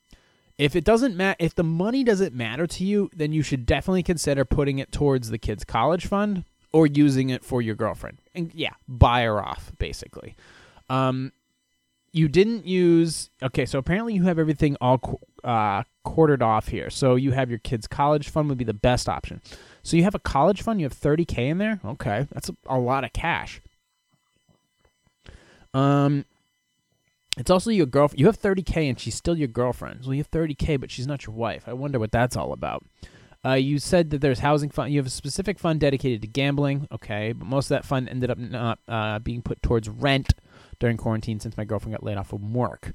If 0.56 0.74
it 0.74 0.84
doesn't 0.84 1.16
matter, 1.16 1.36
if 1.38 1.54
the 1.54 1.62
money 1.62 2.02
doesn't 2.02 2.34
matter 2.34 2.66
to 2.66 2.84
you, 2.84 3.10
then 3.14 3.32
you 3.32 3.42
should 3.42 3.64
definitely 3.64 4.02
consider 4.02 4.44
putting 4.44 4.78
it 4.78 4.90
towards 4.90 5.30
the 5.30 5.38
kid's 5.38 5.64
college 5.64 6.06
fund 6.06 6.44
or 6.72 6.86
using 6.86 7.30
it 7.30 7.44
for 7.44 7.62
your 7.62 7.76
girlfriend. 7.76 8.18
And 8.34 8.52
yeah, 8.54 8.72
buy 8.88 9.22
her 9.22 9.40
off, 9.42 9.72
basically. 9.78 10.34
Um, 10.90 11.32
you 12.12 12.28
didn't 12.28 12.66
use 12.66 13.30
okay 13.42 13.66
so 13.66 13.78
apparently 13.78 14.14
you 14.14 14.22
have 14.24 14.38
everything 14.38 14.76
all 14.80 15.20
uh, 15.44 15.82
quartered 16.04 16.42
off 16.42 16.68
here 16.68 16.90
so 16.90 17.14
you 17.14 17.32
have 17.32 17.50
your 17.50 17.58
kids 17.58 17.86
college 17.86 18.28
fund 18.28 18.48
would 18.48 18.58
be 18.58 18.64
the 18.64 18.74
best 18.74 19.08
option 19.08 19.40
so 19.82 19.96
you 19.96 20.02
have 20.02 20.14
a 20.14 20.18
college 20.18 20.62
fund 20.62 20.80
you 20.80 20.84
have 20.84 20.98
30k 20.98 21.38
in 21.38 21.58
there 21.58 21.80
okay 21.84 22.26
that's 22.32 22.48
a, 22.48 22.56
a 22.66 22.78
lot 22.78 23.04
of 23.04 23.12
cash 23.12 23.60
um 25.74 26.24
it's 27.38 27.50
also 27.50 27.70
your 27.70 27.86
girlfriend 27.86 28.20
you 28.20 28.26
have 28.26 28.40
30k 28.40 28.88
and 28.88 29.00
she's 29.00 29.14
still 29.14 29.36
your 29.36 29.48
girlfriend 29.48 30.04
so 30.04 30.10
you 30.10 30.18
have 30.18 30.30
30k 30.30 30.80
but 30.80 30.90
she's 30.90 31.06
not 31.06 31.26
your 31.26 31.34
wife 31.34 31.64
i 31.66 31.72
wonder 31.72 31.98
what 31.98 32.12
that's 32.12 32.36
all 32.36 32.52
about 32.52 32.84
uh, 33.44 33.52
you 33.52 33.78
said 33.78 34.10
that 34.10 34.20
there's 34.20 34.40
housing 34.40 34.68
fund. 34.68 34.92
You 34.92 34.98
have 34.98 35.06
a 35.06 35.10
specific 35.10 35.58
fund 35.58 35.80
dedicated 35.80 36.22
to 36.22 36.28
gambling. 36.28 36.88
Okay, 36.90 37.32
but 37.32 37.46
most 37.46 37.66
of 37.66 37.68
that 37.70 37.84
fund 37.84 38.08
ended 38.08 38.30
up 38.30 38.38
not 38.38 38.80
uh, 38.88 39.20
being 39.20 39.42
put 39.42 39.62
towards 39.62 39.88
rent 39.88 40.34
during 40.80 40.96
quarantine 40.96 41.38
since 41.38 41.56
my 41.56 41.64
girlfriend 41.64 41.94
got 41.94 42.02
laid 42.02 42.18
off 42.18 42.28
from 42.28 42.52
work. 42.52 42.92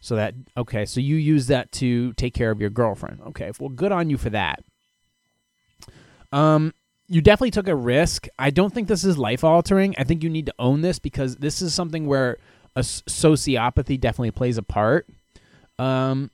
So 0.00 0.16
that 0.16 0.34
okay, 0.56 0.84
so 0.84 1.00
you 1.00 1.16
use 1.16 1.46
that 1.46 1.72
to 1.72 2.12
take 2.14 2.34
care 2.34 2.50
of 2.50 2.60
your 2.60 2.70
girlfriend. 2.70 3.20
Okay, 3.28 3.50
well, 3.58 3.70
good 3.70 3.92
on 3.92 4.10
you 4.10 4.18
for 4.18 4.30
that. 4.30 4.62
Um, 6.30 6.74
you 7.08 7.22
definitely 7.22 7.52
took 7.52 7.68
a 7.68 7.74
risk. 7.74 8.28
I 8.38 8.50
don't 8.50 8.74
think 8.74 8.88
this 8.88 9.04
is 9.04 9.16
life 9.16 9.44
altering. 9.44 9.94
I 9.96 10.04
think 10.04 10.22
you 10.22 10.28
need 10.28 10.46
to 10.46 10.54
own 10.58 10.82
this 10.82 10.98
because 10.98 11.36
this 11.36 11.62
is 11.62 11.72
something 11.72 12.06
where 12.06 12.36
a 12.76 12.80
sociopathy 12.80 13.98
definitely 13.98 14.30
plays 14.30 14.58
a 14.58 14.62
part. 14.62 15.08
Um, 15.78 16.30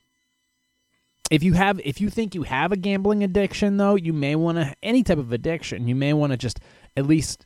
if 1.31 1.41
you 1.41 1.53
have, 1.53 1.79
if 1.83 1.99
you 1.99 2.09
think 2.09 2.35
you 2.35 2.43
have 2.43 2.71
a 2.71 2.77
gambling 2.77 3.23
addiction, 3.23 3.77
though, 3.77 3.95
you 3.95 4.13
may 4.13 4.35
want 4.35 4.57
to 4.59 4.75
any 4.83 5.01
type 5.01 5.17
of 5.17 5.31
addiction. 5.31 5.87
You 5.87 5.95
may 5.95 6.13
want 6.13 6.31
to 6.31 6.37
just 6.37 6.59
at 6.95 7.07
least 7.07 7.45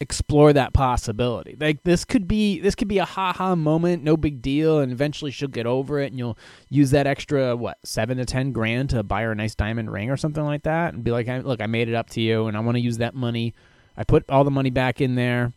explore 0.00 0.52
that 0.52 0.74
possibility. 0.74 1.56
Like 1.58 1.84
this 1.84 2.04
could 2.04 2.26
be 2.26 2.58
this 2.58 2.74
could 2.74 2.88
be 2.88 2.98
a 2.98 3.04
ha 3.04 3.32
ha 3.32 3.54
moment, 3.54 4.02
no 4.02 4.16
big 4.16 4.42
deal, 4.42 4.80
and 4.80 4.92
eventually 4.92 5.30
she'll 5.30 5.48
get 5.48 5.66
over 5.66 6.00
it, 6.00 6.08
and 6.10 6.18
you'll 6.18 6.36
use 6.68 6.90
that 6.90 7.06
extra 7.06 7.56
what 7.56 7.78
seven 7.84 8.18
to 8.18 8.24
ten 8.26 8.52
grand 8.52 8.90
to 8.90 9.02
buy 9.02 9.22
her 9.22 9.32
a 9.32 9.34
nice 9.36 9.54
diamond 9.54 9.90
ring 9.90 10.10
or 10.10 10.16
something 10.16 10.44
like 10.44 10.64
that, 10.64 10.94
and 10.94 11.04
be 11.04 11.12
like, 11.12 11.28
look, 11.44 11.60
I 11.62 11.66
made 11.66 11.88
it 11.88 11.94
up 11.94 12.10
to 12.10 12.20
you, 12.20 12.48
and 12.48 12.56
I 12.56 12.60
want 12.60 12.76
to 12.76 12.82
use 12.82 12.98
that 12.98 13.14
money. 13.14 13.54
I 13.96 14.02
put 14.04 14.28
all 14.28 14.42
the 14.42 14.50
money 14.50 14.70
back 14.70 15.00
in 15.00 15.14
there, 15.14 15.52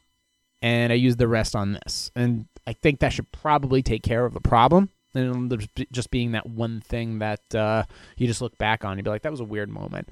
and 0.61 0.91
I 0.91 0.95
use 0.95 1.15
the 1.15 1.27
rest 1.27 1.55
on 1.55 1.73
this, 1.73 2.11
and 2.15 2.47
I 2.65 2.73
think 2.73 2.99
that 2.99 3.13
should 3.13 3.31
probably 3.31 3.81
take 3.81 4.03
care 4.03 4.25
of 4.25 4.33
the 4.33 4.41
problem. 4.41 4.89
And 5.13 5.67
just 5.91 6.11
being 6.11 6.33
that 6.33 6.47
one 6.47 6.81
thing 6.81 7.19
that 7.19 7.55
uh, 7.55 7.83
you 8.17 8.27
just 8.27 8.41
look 8.41 8.57
back 8.57 8.85
on, 8.85 8.93
and 8.93 9.03
be 9.03 9.09
like, 9.09 9.23
that 9.23 9.31
was 9.31 9.39
a 9.39 9.45
weird 9.45 9.69
moment. 9.69 10.09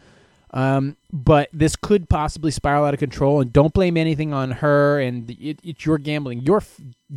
Um, 0.52 0.96
but 1.12 1.50
this 1.52 1.76
could 1.76 2.08
possibly 2.08 2.50
spiral 2.50 2.86
out 2.86 2.94
of 2.94 3.00
control, 3.00 3.42
and 3.42 3.52
don't 3.52 3.74
blame 3.74 3.98
anything 3.98 4.34
on 4.34 4.52
her. 4.52 5.00
And 5.00 5.30
it, 5.30 5.60
it's 5.64 5.86
your 5.86 5.98
gambling. 5.98 6.42
Your 6.42 6.64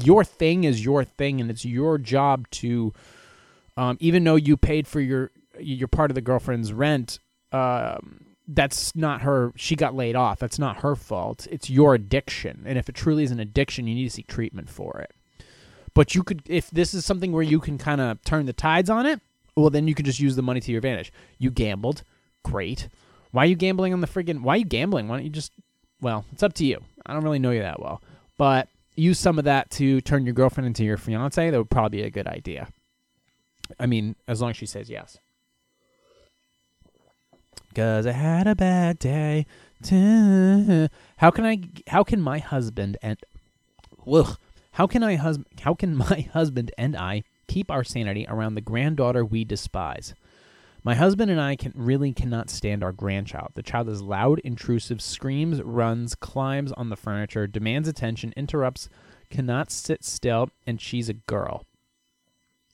your 0.04 0.24
thing 0.24 0.64
is 0.64 0.84
your 0.84 1.04
thing, 1.04 1.40
and 1.40 1.50
it's 1.50 1.64
your 1.64 1.98
job 1.98 2.50
to, 2.50 2.92
um, 3.76 3.96
even 4.00 4.24
though 4.24 4.36
you 4.36 4.56
paid 4.56 4.86
for 4.86 5.00
your 5.00 5.30
your 5.58 5.88
part 5.88 6.10
of 6.10 6.14
the 6.14 6.20
girlfriend's 6.20 6.72
rent. 6.72 7.20
Um, 7.52 8.27
that's 8.48 8.96
not 8.96 9.20
her. 9.22 9.52
She 9.56 9.76
got 9.76 9.94
laid 9.94 10.16
off. 10.16 10.38
That's 10.38 10.58
not 10.58 10.78
her 10.78 10.96
fault. 10.96 11.46
It's 11.50 11.68
your 11.68 11.94
addiction, 11.94 12.64
and 12.66 12.78
if 12.78 12.88
it 12.88 12.94
truly 12.94 13.22
is 13.22 13.30
an 13.30 13.40
addiction, 13.40 13.86
you 13.86 13.94
need 13.94 14.04
to 14.04 14.10
seek 14.10 14.26
treatment 14.26 14.70
for 14.70 14.98
it. 15.00 15.12
But 15.94 16.14
you 16.14 16.22
could, 16.22 16.42
if 16.46 16.70
this 16.70 16.94
is 16.94 17.04
something 17.04 17.32
where 17.32 17.42
you 17.42 17.60
can 17.60 17.76
kind 17.76 18.00
of 18.00 18.22
turn 18.24 18.46
the 18.46 18.52
tides 18.52 18.88
on 18.88 19.04
it, 19.04 19.20
well, 19.54 19.70
then 19.70 19.86
you 19.86 19.94
could 19.94 20.06
just 20.06 20.20
use 20.20 20.36
the 20.36 20.42
money 20.42 20.60
to 20.60 20.70
your 20.70 20.78
advantage. 20.78 21.12
You 21.38 21.50
gambled, 21.50 22.02
great. 22.42 22.88
Why 23.32 23.42
are 23.42 23.46
you 23.46 23.56
gambling 23.56 23.92
on 23.92 24.00
the 24.00 24.06
friggin'? 24.06 24.42
Why 24.42 24.54
are 24.54 24.58
you 24.58 24.64
gambling? 24.64 25.08
Why 25.08 25.16
don't 25.16 25.24
you 25.24 25.30
just? 25.30 25.52
Well, 26.00 26.24
it's 26.32 26.42
up 26.42 26.54
to 26.54 26.64
you. 26.64 26.82
I 27.04 27.12
don't 27.12 27.24
really 27.24 27.38
know 27.38 27.50
you 27.50 27.60
that 27.60 27.80
well, 27.80 28.00
but 28.38 28.68
use 28.96 29.18
some 29.18 29.38
of 29.38 29.44
that 29.44 29.70
to 29.72 30.00
turn 30.00 30.24
your 30.24 30.34
girlfriend 30.34 30.66
into 30.66 30.84
your 30.84 30.96
fiance. 30.96 31.50
That 31.50 31.58
would 31.58 31.70
probably 31.70 31.98
be 31.98 32.04
a 32.04 32.10
good 32.10 32.26
idea. 32.26 32.68
I 33.78 33.86
mean, 33.86 34.16
as 34.26 34.40
long 34.40 34.50
as 34.50 34.56
she 34.56 34.66
says 34.66 34.88
yes. 34.88 35.18
Cause 37.78 38.08
I 38.08 38.12
had 38.12 38.48
a 38.48 38.56
bad 38.56 38.98
day. 38.98 39.46
How 41.18 41.30
can 41.30 41.44
I? 41.44 41.60
How 41.86 42.02
can 42.02 42.20
my 42.20 42.40
husband 42.40 42.96
and 43.00 43.16
ugh, 44.04 44.36
how 44.72 44.88
can 44.88 45.04
I 45.04 45.14
husband? 45.14 45.46
How 45.60 45.74
can 45.74 45.94
my 45.96 46.28
husband 46.32 46.72
and 46.76 46.96
I 46.96 47.22
keep 47.46 47.70
our 47.70 47.84
sanity 47.84 48.26
around 48.28 48.56
the 48.56 48.60
granddaughter 48.60 49.24
we 49.24 49.44
despise? 49.44 50.12
My 50.82 50.96
husband 50.96 51.30
and 51.30 51.40
I 51.40 51.54
can 51.54 51.72
really 51.76 52.12
cannot 52.12 52.50
stand 52.50 52.82
our 52.82 52.90
grandchild. 52.90 53.52
The 53.54 53.62
child 53.62 53.88
is 53.88 54.02
loud, 54.02 54.40
intrusive, 54.40 55.00
screams, 55.00 55.62
runs, 55.62 56.16
climbs 56.16 56.72
on 56.72 56.88
the 56.88 56.96
furniture, 56.96 57.46
demands 57.46 57.86
attention, 57.86 58.34
interrupts, 58.36 58.88
cannot 59.30 59.70
sit 59.70 60.02
still, 60.02 60.48
and 60.66 60.80
she's 60.80 61.08
a 61.08 61.14
girl. 61.14 61.64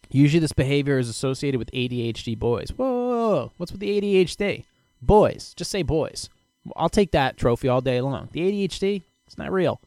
Usually, 0.09 0.41
this 0.41 0.55
behavior 0.55 0.99
is 0.99 1.11
associated 1.11 1.59
with 1.59 1.71
ADHD 1.73 2.39
boys. 2.39 2.71
Whoa, 2.71 3.53
what's 3.59 3.71
with 3.71 3.83
the 3.83 4.01
ADHD? 4.01 4.65
Boys, 5.07 5.55
just 5.55 5.71
say 5.71 5.83
boys. 5.83 6.29
I'll 6.77 6.89
take 6.89 7.13
that 7.13 7.37
trophy 7.37 7.69
all 7.69 7.81
day 7.81 8.01
long. 8.01 8.29
The 8.33 8.41
ADHD, 8.41 9.03
it's 9.27 9.39
not 9.39 9.53
real. 9.53 9.81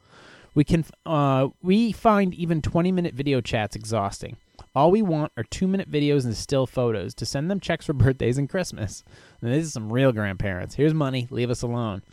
We 0.53 0.63
can 0.63 0.85
uh, 1.05 1.49
we 1.61 1.91
find 1.91 2.33
even 2.33 2.61
20 2.61 2.91
minute 2.91 3.13
video 3.13 3.41
chats 3.41 3.75
exhausting. 3.75 4.37
All 4.75 4.91
we 4.91 5.01
want 5.01 5.31
are 5.37 5.43
two 5.43 5.67
minute 5.67 5.91
videos 5.91 6.25
and 6.25 6.35
still 6.35 6.67
photos 6.67 7.13
to 7.15 7.25
send 7.25 7.49
them 7.49 7.59
checks 7.59 7.85
for 7.85 7.93
birthdays 7.93 8.37
and 8.37 8.49
Christmas. 8.49 9.03
And 9.41 9.51
this 9.51 9.65
is 9.65 9.73
some 9.73 9.91
real 9.91 10.11
grandparents. 10.11 10.75
Here's 10.75 10.93
money, 10.93 11.27
leave 11.31 11.49
us 11.49 11.61
alone. 11.61 12.03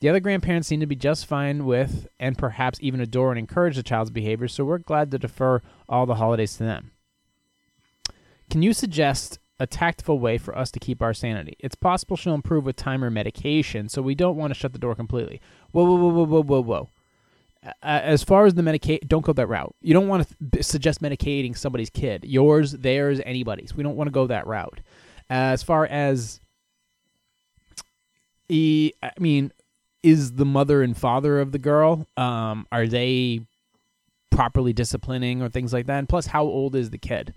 The 0.00 0.08
other 0.08 0.20
grandparents 0.20 0.66
seem 0.66 0.80
to 0.80 0.86
be 0.86 0.96
just 0.96 1.26
fine 1.26 1.64
with 1.64 2.08
and 2.18 2.36
perhaps 2.36 2.78
even 2.82 3.00
adore 3.00 3.30
and 3.30 3.38
encourage 3.38 3.76
the 3.76 3.84
child's 3.84 4.10
behavior, 4.10 4.48
so 4.48 4.64
we're 4.64 4.78
glad 4.78 5.12
to 5.12 5.18
defer 5.18 5.62
all 5.88 6.06
the 6.06 6.16
holidays 6.16 6.56
to 6.56 6.64
them. 6.64 6.90
Can 8.50 8.62
you 8.62 8.72
suggest 8.72 9.38
a 9.62 9.66
tactful 9.66 10.18
way 10.18 10.38
for 10.38 10.56
us 10.56 10.70
to 10.72 10.80
keep 10.80 11.00
our 11.00 11.14
sanity? 11.14 11.56
It's 11.60 11.74
possible 11.74 12.16
she'll 12.16 12.34
improve 12.34 12.64
with 12.66 12.76
time 12.76 13.04
or 13.04 13.10
medication, 13.10 13.88
so 13.88 14.02
we 14.02 14.14
don't 14.14 14.36
want 14.36 14.52
to 14.52 14.58
shut 14.58 14.72
the 14.72 14.78
door 14.78 14.94
completely. 14.94 15.40
Whoa, 15.70 15.84
whoa, 15.84 15.96
whoa, 15.96 16.24
whoa, 16.24 16.42
whoa, 16.42 16.62
whoa, 16.62 16.88
as 17.82 18.22
far 18.22 18.46
as 18.46 18.54
the 18.54 18.62
medicate, 18.62 19.06
don't 19.06 19.24
go 19.24 19.32
that 19.32 19.46
route. 19.46 19.74
You 19.80 19.94
don't 19.94 20.08
want 20.08 20.26
to 20.52 20.62
suggest 20.62 21.00
medicating 21.00 21.56
somebody's 21.56 21.90
kid, 21.90 22.24
yours, 22.24 22.72
theirs, 22.72 23.20
anybody's. 23.24 23.74
We 23.74 23.82
don't 23.82 23.96
want 23.96 24.08
to 24.08 24.12
go 24.12 24.26
that 24.26 24.46
route. 24.46 24.80
As 25.30 25.62
far 25.62 25.86
as, 25.86 26.40
e, 28.48 28.92
I 29.02 29.12
mean, 29.18 29.52
is 30.02 30.32
the 30.32 30.44
mother 30.44 30.82
and 30.82 30.96
father 30.96 31.40
of 31.40 31.52
the 31.52 31.58
girl? 31.58 32.08
Um, 32.16 32.66
are 32.72 32.86
they 32.86 33.42
properly 34.30 34.72
disciplining 34.72 35.40
or 35.40 35.48
things 35.48 35.72
like 35.72 35.86
that? 35.86 35.98
And 35.98 36.08
plus, 36.08 36.26
how 36.26 36.42
old 36.42 36.74
is 36.74 36.90
the 36.90 36.98
kid? 36.98 37.32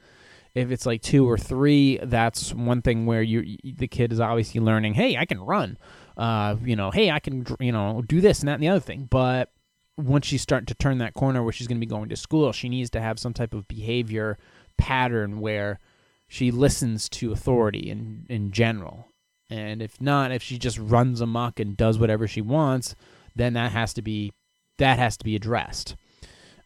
If 0.55 0.71
it's 0.71 0.85
like 0.85 1.01
two 1.01 1.29
or 1.29 1.37
three, 1.37 1.99
that's 2.01 2.53
one 2.53 2.81
thing 2.81 3.05
where 3.05 3.21
you 3.21 3.57
the 3.63 3.87
kid 3.87 4.13
is 4.13 4.21
obviously 4.21 4.61
learning. 4.61 4.93
Hey, 4.93 5.17
I 5.17 5.25
can 5.25 5.41
run. 5.41 5.77
Uh, 6.17 6.55
you 6.63 6.77
know, 6.77 6.91
hey, 6.91 7.11
I 7.11 7.19
can 7.19 7.45
you 7.59 7.73
know 7.73 8.01
do 8.07 8.21
this 8.21 8.39
and 8.39 8.47
that 8.47 8.53
and 8.55 8.63
the 8.63 8.69
other 8.69 8.79
thing. 8.79 9.07
But 9.11 9.51
once 9.97 10.25
she's 10.25 10.41
starting 10.41 10.65
to 10.67 10.75
turn 10.75 10.97
that 10.99 11.13
corner 11.13 11.43
where 11.43 11.53
she's 11.53 11.67
going 11.67 11.77
to 11.77 11.85
be 11.85 11.89
going 11.89 12.09
to 12.09 12.15
school, 12.15 12.51
she 12.53 12.69
needs 12.69 12.89
to 12.91 13.01
have 13.01 13.19
some 13.19 13.33
type 13.33 13.53
of 13.53 13.67
behavior 13.67 14.37
pattern 14.77 15.39
where 15.39 15.79
she 16.27 16.51
listens 16.51 17.09
to 17.09 17.33
authority 17.33 17.89
in 17.89 18.25
in 18.29 18.51
general. 18.51 19.09
And 19.49 19.81
if 19.81 20.01
not, 20.01 20.31
if 20.31 20.41
she 20.41 20.57
just 20.57 20.79
runs 20.79 21.21
amok 21.21 21.59
and 21.59 21.77
does 21.77 21.99
whatever 21.99 22.27
she 22.27 22.41
wants, 22.41 22.95
then 23.35 23.53
that 23.53 23.73
has 23.73 23.93
to 23.95 24.01
be 24.01 24.31
that 24.77 24.99
has 24.99 25.17
to 25.17 25.25
be 25.25 25.35
addressed. 25.35 25.95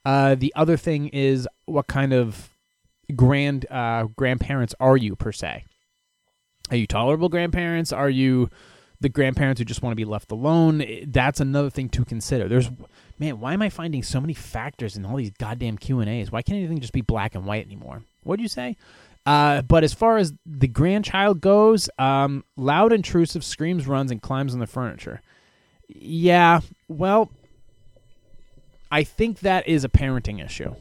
Uh, 0.06 0.36
the 0.36 0.54
other 0.56 0.78
thing 0.78 1.08
is 1.10 1.48
what 1.66 1.88
kind 1.88 2.14
of 2.14 2.56
grand 3.16 3.66
uh, 3.70 4.08
grandparents 4.16 4.76
are 4.80 4.98
you 4.98 5.16
per 5.16 5.32
se? 5.32 5.66
Are 6.70 6.78
you 6.78 6.88
tolerable 6.88 7.30
grandparents? 7.30 7.92
Are 7.92 8.10
you 8.10 8.50
the 9.02 9.10
grandparents 9.10 9.60
who 9.60 9.66
just 9.66 9.82
want 9.82 9.92
to 9.92 9.96
be 9.96 10.06
left 10.06 10.32
alone? 10.32 10.86
That's 11.08 11.40
another 11.40 11.70
thing 11.70 11.90
to 11.90 12.06
consider. 12.06 12.48
There's 12.48 12.70
man, 13.18 13.40
why 13.40 13.54
am 13.54 13.62
I 13.62 13.70
finding 13.70 14.04
so 14.04 14.22
many 14.22 14.34
factors 14.34 14.96
in 14.96 15.06
all 15.06 15.18
these 15.18 15.32
goddamn 15.32 15.78
Q 15.78 16.00
and 16.00 16.10
A's? 16.10 16.32
Why 16.32 16.42
can't 16.42 16.58
anything 16.58 16.80
just 16.80 16.94
be 16.94 17.02
black 17.02 17.36
and 17.36 17.46
white 17.46 17.66
anymore? 17.66 18.04
What'd 18.24 18.42
you 18.42 18.50
say? 18.50 18.78
Uh, 19.26 19.62
but 19.62 19.84
as 19.84 19.94
far 19.94 20.18
as 20.18 20.34
the 20.46 20.68
grandchild 20.68 21.42
goes, 21.42 21.90
um, 22.00 22.44
loud, 22.56 22.94
intrusive, 22.94 23.44
screams, 23.44 23.86
runs, 23.86 24.12
and 24.12 24.22
climbs 24.22 24.54
on 24.54 24.60
the 24.60 24.68
furniture. 24.68 25.22
Yeah, 25.88 26.62
well, 26.88 27.30
I 28.92 29.04
think 29.04 29.40
that 29.40 29.68
is 29.68 29.84
a 29.84 29.90
parenting 29.90 30.44
issue. 30.44 30.74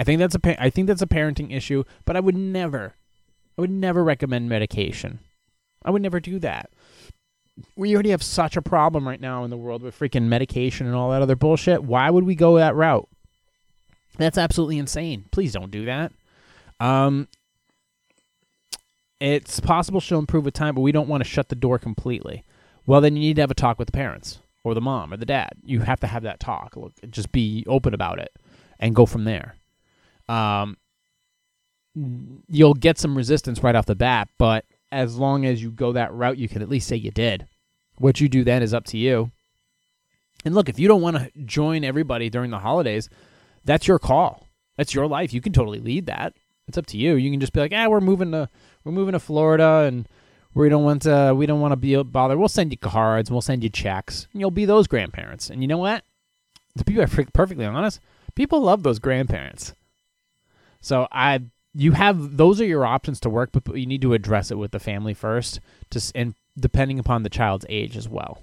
I 0.00 0.04
think 0.04 0.18
that's 0.18 0.34
a 0.34 0.40
pa- 0.40 0.56
I 0.58 0.70
think 0.70 0.88
that's 0.88 1.02
a 1.02 1.06
parenting 1.06 1.54
issue. 1.54 1.84
But 2.04 2.16
I 2.16 2.20
would 2.20 2.34
never, 2.34 2.94
I 3.56 3.60
would 3.60 3.70
never 3.70 4.02
recommend 4.02 4.48
medication. 4.48 5.20
I 5.84 5.90
would 5.90 6.02
never 6.02 6.18
do 6.18 6.40
that 6.40 6.70
we 7.76 7.94
already 7.94 8.10
have 8.10 8.22
such 8.22 8.56
a 8.56 8.62
problem 8.62 9.06
right 9.06 9.20
now 9.20 9.44
in 9.44 9.50
the 9.50 9.56
world 9.56 9.82
with 9.82 9.98
freaking 9.98 10.24
medication 10.24 10.86
and 10.86 10.96
all 10.96 11.10
that 11.10 11.22
other 11.22 11.36
bullshit. 11.36 11.82
Why 11.82 12.10
would 12.10 12.24
we 12.24 12.34
go 12.34 12.56
that 12.56 12.74
route? 12.74 13.08
That's 14.18 14.38
absolutely 14.38 14.78
insane. 14.78 15.26
Please 15.30 15.52
don't 15.52 15.70
do 15.70 15.84
that. 15.86 16.12
Um, 16.78 17.28
it's 19.20 19.60
possible 19.60 20.00
she'll 20.00 20.18
improve 20.18 20.44
with 20.44 20.54
time, 20.54 20.74
but 20.74 20.80
we 20.80 20.92
don't 20.92 21.08
want 21.08 21.22
to 21.22 21.28
shut 21.28 21.48
the 21.48 21.54
door 21.54 21.78
completely. 21.78 22.44
Well, 22.86 23.00
then 23.00 23.16
you 23.16 23.20
need 23.20 23.36
to 23.36 23.42
have 23.42 23.50
a 23.50 23.54
talk 23.54 23.78
with 23.78 23.86
the 23.86 23.92
parents 23.92 24.40
or 24.64 24.74
the 24.74 24.80
mom 24.80 25.12
or 25.12 25.16
the 25.16 25.26
dad. 25.26 25.52
You 25.62 25.80
have 25.80 26.00
to 26.00 26.06
have 26.06 26.22
that 26.22 26.40
talk. 26.40 26.76
Look, 26.76 26.92
just 27.10 27.32
be 27.32 27.64
open 27.66 27.94
about 27.94 28.18
it 28.18 28.32
and 28.78 28.94
go 28.94 29.06
from 29.06 29.24
there. 29.24 29.56
Um, 30.30 30.76
you'll 32.48 32.74
get 32.74 32.98
some 32.98 33.16
resistance 33.16 33.62
right 33.62 33.74
off 33.74 33.86
the 33.86 33.94
bat, 33.94 34.28
but 34.38 34.64
as 34.92 35.16
long 35.16 35.44
as 35.44 35.62
you 35.62 35.70
go 35.70 35.92
that 35.92 36.12
route, 36.12 36.38
you 36.38 36.48
can 36.48 36.62
at 36.62 36.68
least 36.68 36.88
say 36.88 36.96
you 36.96 37.10
did. 37.10 37.46
What 37.98 38.20
you 38.20 38.28
do 38.28 38.44
then 38.44 38.62
is 38.62 38.72
up 38.72 38.84
to 38.86 38.98
you. 38.98 39.30
And 40.44 40.54
look, 40.54 40.68
if 40.68 40.78
you 40.78 40.88
don't 40.88 41.02
want 41.02 41.16
to 41.16 41.30
join 41.44 41.84
everybody 41.84 42.30
during 42.30 42.50
the 42.50 42.60
holidays, 42.60 43.10
that's 43.64 43.86
your 43.86 43.98
call. 43.98 44.46
That's 44.76 44.94
your 44.94 45.06
life. 45.06 45.34
You 45.34 45.40
can 45.40 45.52
totally 45.52 45.80
lead 45.80 46.06
that. 46.06 46.34
It's 46.66 46.78
up 46.78 46.86
to 46.86 46.96
you. 46.96 47.16
You 47.16 47.30
can 47.30 47.40
just 47.40 47.52
be 47.52 47.60
like, 47.60 47.72
"Ah, 47.74 47.88
we're 47.88 48.00
moving 48.00 48.30
to 48.30 48.48
we're 48.84 48.92
moving 48.92 49.12
to 49.12 49.18
Florida, 49.18 49.84
and 49.86 50.08
we 50.54 50.68
don't 50.68 50.84
want 50.84 51.02
to 51.02 51.34
we 51.36 51.44
don't 51.44 51.60
want 51.60 51.72
to 51.72 51.76
be 51.76 52.00
bothered. 52.02 52.38
We'll 52.38 52.48
send 52.48 52.70
you 52.70 52.78
cards, 52.78 53.28
and 53.28 53.34
we'll 53.34 53.42
send 53.42 53.64
you 53.64 53.68
checks, 53.68 54.28
and 54.32 54.40
you'll 54.40 54.50
be 54.50 54.64
those 54.64 54.86
grandparents. 54.86 55.50
And 55.50 55.60
you 55.60 55.68
know 55.68 55.78
what? 55.78 56.04
To 56.78 56.84
be 56.84 56.94
perfectly 57.34 57.66
honest, 57.66 58.00
people 58.36 58.60
love 58.60 58.84
those 58.84 59.00
grandparents. 59.00 59.74
So 60.80 61.08
I 61.12 61.40
you 61.72 61.92
have 61.92 62.36
those 62.36 62.60
are 62.60 62.66
your 62.66 62.84
options 62.84 63.20
to 63.20 63.30
work, 63.30 63.50
but, 63.52 63.76
you 63.76 63.86
need 63.86 64.02
to 64.02 64.14
address 64.14 64.50
it 64.50 64.58
with 64.58 64.72
the 64.72 64.80
family 64.80 65.14
first, 65.14 65.60
to 65.90 66.00
and 66.14 66.34
depending 66.58 66.98
upon 66.98 67.22
the 67.22 67.30
child's 67.30 67.66
age 67.68 67.96
as 67.96 68.08
well. 68.08 68.42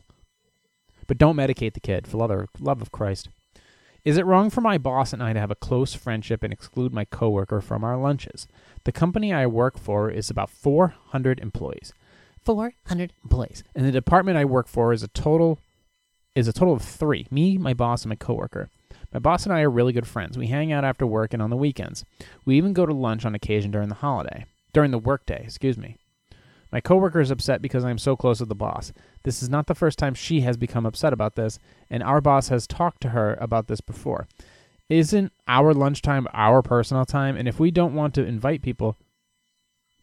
But 1.08 1.18
don't 1.18 1.36
medicate 1.36 1.74
the 1.74 1.80
kid 1.80 2.08
for 2.08 2.18
love, 2.18 2.48
love 2.60 2.82
of 2.82 2.92
Christ. 2.92 3.30
Is 4.04 4.18
it 4.18 4.26
wrong 4.26 4.50
for 4.50 4.62
my 4.62 4.78
boss 4.78 5.12
and 5.12 5.22
I 5.22 5.34
to 5.34 5.40
have 5.40 5.52
a 5.52 5.56
close 5.56 5.94
friendship 5.94 6.44
and 6.44 6.54
exclude 6.54 6.94
my 6.94 7.04
coworker 7.04 7.60
from 7.60 7.84
our 7.84 7.98
lunches? 7.98 8.48
The 8.86 8.92
company 8.94 9.34
I 9.34 9.48
work 9.48 9.78
for 9.78 10.10
is 10.10 10.30
about 10.30 10.50
400 10.50 11.40
employees. 11.40 11.94
400 12.42 13.12
employees. 13.24 13.64
And 13.76 13.86
the 13.86 13.92
department 13.92 14.38
I 14.38 14.46
work 14.46 14.68
for 14.68 14.94
is 14.94 15.04
a 15.04 15.10
total 15.10 15.60
is 16.36 16.48
a 16.48 16.54
total 16.54 16.76
of 16.76 16.84
3. 16.84 17.28
Me, 17.32 17.58
my 17.58 17.74
boss, 17.74 18.04
and 18.04 18.10
my 18.10 18.16
coworker. 18.16 18.70
My 19.14 19.20
boss 19.20 19.46
and 19.46 19.54
I 19.54 19.62
are 19.62 19.70
really 19.70 19.94
good 19.94 20.08
friends. 20.08 20.38
We 20.38 20.48
hang 20.48 20.72
out 20.72 20.84
after 20.84 21.06
work 21.06 21.34
and 21.34 21.42
on 21.42 21.50
the 21.50 21.56
weekends. 21.56 22.04
We 22.46 22.58
even 22.58 22.74
go 22.74 22.86
to 22.86 22.94
lunch 22.94 23.26
on 23.26 23.36
occasion 23.36 23.72
during 23.72 23.90
the 23.90 23.96
holiday. 23.96 24.46
During 24.74 24.92
the 24.92 25.00
workday, 25.00 25.42
excuse 25.44 25.78
me. 25.78 25.98
My 26.72 26.82
coworker 26.82 27.22
is 27.22 27.32
upset 27.32 27.62
because 27.62 27.86
I 27.86 27.90
am 27.90 27.98
so 27.98 28.16
close 28.18 28.40
with 28.42 28.50
the 28.50 28.56
boss. 28.56 28.92
This 29.24 29.42
is 29.42 29.50
not 29.50 29.68
the 29.68 29.76
first 29.76 29.98
time 29.98 30.14
she 30.14 30.42
has 30.42 30.58
become 30.58 30.86
upset 30.86 31.14
about 31.14 31.36
this, 31.36 31.60
and 31.90 32.04
our 32.04 32.20
boss 32.20 32.50
has 32.50 32.68
talked 32.68 33.02
to 33.02 33.10
her 33.10 33.38
about 33.40 33.68
this 33.68 33.80
before. 33.80 34.28
Isn't 34.90 35.32
our 35.48 35.74
lunchtime 35.74 36.28
our 36.34 36.62
personal 36.62 37.06
time? 37.06 37.38
And 37.38 37.48
if 37.48 37.60
we 37.60 37.72
don't 37.72 37.96
want 37.96 38.14
to 38.16 38.26
invite 38.26 38.62
people, 38.62 38.98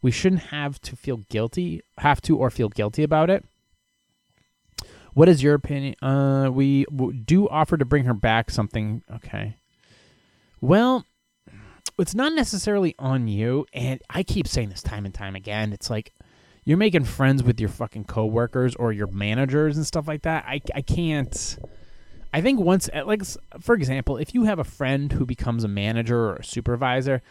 we 0.01 0.11
shouldn't 0.11 0.43
have 0.45 0.81
to 0.83 0.97
feel 0.97 1.19
guilty, 1.29 1.83
have 1.99 2.21
to 2.23 2.37
or 2.37 2.51
feel 2.51 2.69
guilty 2.69 3.03
about 3.03 3.31
it. 3.31 3.45
What 5.15 5.29
is 5.29 5.43
your 5.43 5.55
opinion? 5.55 5.95
Uh, 6.03 6.51
we 6.53 6.85
w- 6.85 7.13
do 7.13 7.49
offer 7.49 7.77
to 7.77 7.85
bring 7.85 8.05
her 8.05 8.15
back 8.15 8.51
something. 8.51 9.03
Okay. 9.15 9.57
Well, 10.61 11.07
it's 11.99 12.15
not 12.15 12.33
necessarily 12.33 12.95
on 12.99 13.29
you, 13.29 13.67
and 13.73 14.01
I 14.11 14.25
keep 14.25 14.49
saying 14.49 14.71
this 14.71 14.83
time 14.83 15.05
and 15.05 15.15
time 15.15 15.37
again. 15.37 15.73
It's 15.73 15.89
like 15.89 16.13
you're 16.65 16.79
making 16.79 17.05
friends 17.05 17.43
with 17.43 17.61
your 17.61 17.69
fucking 17.69 18.05
coworkers 18.05 18.75
or 18.75 18.93
your 18.93 19.07
managers 19.07 19.77
and 19.77 19.87
stuff 19.87 20.09
like 20.09 20.23
that. 20.23 20.45
I, 20.47 20.61
I 20.75 20.83
can't. 20.83 21.59
I 22.33 22.41
think 22.41 22.59
once, 22.59 22.91
like, 23.07 23.23
for 23.61 23.77
example, 23.77 24.17
if 24.17 24.35
you 24.35 24.45
have 24.45 24.59
a 24.59 24.65
friend 24.65 25.13
who 25.13 25.25
becomes 25.25 25.63
a 25.63 25.69
manager 25.69 26.19
or 26.31 26.37
a 26.37 26.45
supervisor, 26.45 27.23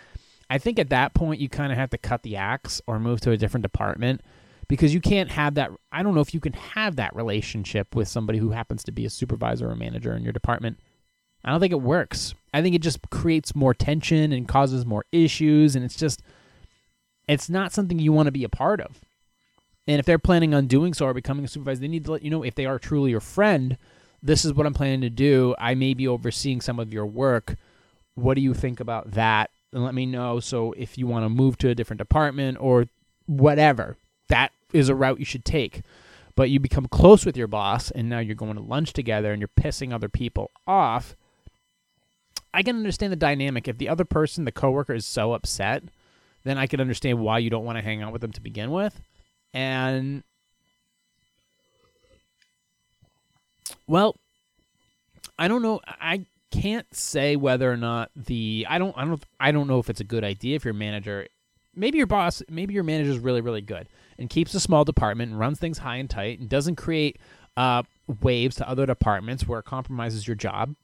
I 0.50 0.58
think 0.58 0.80
at 0.80 0.90
that 0.90 1.14
point 1.14 1.42
you 1.42 1.50
kind 1.50 1.74
of 1.74 1.78
have 1.78 1.90
to 1.90 1.98
cut 1.98 2.24
the 2.24 2.38
axe 2.38 2.82
or 2.88 3.00
move 3.00 3.20
to 3.22 3.32
a 3.32 3.38
different 3.38 3.64
department 3.64 4.22
because 4.68 4.94
you 4.94 5.02
can't 5.02 5.32
have 5.32 5.56
that. 5.56 5.72
I 5.92 6.04
don't 6.04 6.16
know 6.16 6.22
if 6.22 6.34
you 6.34 6.40
can 6.40 6.54
have 6.54 6.96
that 6.96 7.16
relationship 7.16 7.96
with 7.96 8.08
somebody 8.08 8.40
who 8.40 8.52
happens 8.52 8.84
to 8.86 8.92
be 8.92 9.06
a 9.06 9.10
supervisor 9.10 9.70
or 9.70 9.76
manager 9.76 10.16
in 10.16 10.24
your 10.24 10.34
department. 10.34 10.80
I 11.44 11.52
don't 11.52 11.60
think 11.60 11.74
it 11.74 11.82
works. 11.82 12.34
I 12.54 12.62
think 12.62 12.76
it 12.76 12.82
just 12.82 13.10
creates 13.10 13.56
more 13.56 13.74
tension 13.74 14.32
and 14.32 14.48
causes 14.48 14.86
more 14.86 15.06
issues, 15.12 15.76
and 15.76 15.84
it's 15.84 15.98
just, 15.98 16.22
it's 17.28 17.50
not 17.50 17.74
something 17.74 18.00
you 18.00 18.14
want 18.14 18.28
to 18.28 18.32
be 18.32 18.44
a 18.44 18.50
part 18.50 18.80
of. 18.80 19.02
And 19.88 20.00
if 20.00 20.06
they're 20.06 20.20
planning 20.20 20.54
on 20.54 20.68
doing 20.68 20.94
so 20.94 21.06
or 21.08 21.14
becoming 21.14 21.44
a 21.44 21.48
supervisor, 21.50 21.82
they 21.82 21.90
need 21.90 22.06
to 22.06 22.12
let 22.14 22.24
you 22.24 22.30
know 22.30 22.44
if 22.44 22.56
they 22.56 22.66
are 22.66 22.80
truly 22.80 23.12
your 23.12 23.20
friend. 23.20 23.78
This 24.22 24.46
is 24.46 24.54
what 24.54 24.66
I'm 24.66 24.74
planning 24.74 25.02
to 25.02 25.10
do. 25.10 25.54
I 25.60 25.76
may 25.76 25.94
be 25.94 26.08
overseeing 26.08 26.62
some 26.62 26.80
of 26.80 26.94
your 26.94 27.06
work. 27.06 27.58
What 28.16 28.36
do 28.36 28.42
you 28.42 28.54
think 28.54 28.80
about 28.80 29.12
that? 29.12 29.50
And 29.74 29.84
let 29.84 29.94
me 29.94 30.06
know. 30.06 30.40
So 30.40 30.72
if 30.78 30.98
you 30.98 31.08
want 31.08 31.26
to 31.26 31.30
move 31.30 31.58
to 31.58 31.70
a 31.70 31.76
different 31.76 31.98
department 31.98 32.58
or 32.62 32.86
whatever, 33.26 33.98
that 34.30 34.52
is 34.72 34.90
a 34.90 34.96
route 34.96 35.20
you 35.20 35.26
should 35.26 35.46
take. 35.46 35.82
But 36.36 36.50
you 36.50 36.60
become 36.60 36.88
close 36.88 37.26
with 37.26 37.38
your 37.38 37.48
boss, 37.48 37.92
and 37.92 38.10
now 38.10 38.20
you're 38.20 38.36
going 38.36 38.56
to 38.56 38.62
lunch 38.62 38.94
together, 38.94 39.32
and 39.32 39.40
you're 39.40 39.48
pissing 39.48 39.94
other 39.94 40.10
people 40.10 40.50
off. 40.66 41.16
I 42.54 42.64
can 42.64 42.76
understand 42.76 43.12
the 43.12 43.18
dynamic. 43.18 43.68
If 43.68 43.78
the 43.78 43.90
other 43.90 44.06
person, 44.06 44.46
the 44.46 44.52
coworker, 44.52 44.94
is 44.94 45.06
so 45.06 45.34
upset, 45.34 45.84
then 46.44 46.58
I 46.58 46.66
can 46.66 46.82
understand 46.82 47.20
why 47.20 47.38
you 47.38 47.52
don't 47.52 47.66
want 47.66 47.78
to 47.78 47.84
hang 47.84 48.02
out 48.02 48.12
with 48.12 48.22
them 48.22 48.32
to 48.32 48.42
begin 48.42 48.72
with 48.72 49.00
and 49.54 50.24
well, 53.88 54.16
I 55.38 55.48
don't 55.48 55.62
know. 55.62 55.82
I 55.86 56.26
can't 56.52 56.94
say 56.96 57.36
whether 57.36 57.72
or 57.72 57.78
not 57.78 58.12
the 58.16 58.66
I 58.70 58.78
don't 58.78 58.98
I 58.98 59.06
don't 59.06 59.24
I 59.40 59.52
don't 59.52 59.68
know 59.68 59.80
if 59.80 59.90
it's 59.90 60.02
a 60.02 60.06
good 60.06 60.24
idea 60.24 60.56
if 60.56 60.66
your 60.66 60.74
manager 60.74 61.28
maybe 61.76 61.98
your 61.98 62.08
boss 62.08 62.42
maybe 62.50 62.74
your 62.74 62.84
manager 62.84 63.12
is 63.12 63.20
really 63.20 63.42
really 63.42 63.62
good 63.62 63.88
and 64.18 64.30
keeps 64.30 64.54
a 64.54 64.60
small 64.60 64.84
department 64.84 65.32
and 65.32 65.40
runs 65.40 65.60
things 65.60 65.80
high 65.80 65.98
and 65.98 66.10
tight 66.10 66.40
and 66.40 66.50
doesn't 66.50 66.76
create 66.76 67.20
uh, 67.56 67.84
waves 68.22 68.56
to 68.56 68.68
other 68.68 68.86
departments 68.86 69.48
where 69.48 69.60
it 69.60 69.66
compromises 69.66 70.28
your 70.28 70.36
job 70.36 70.76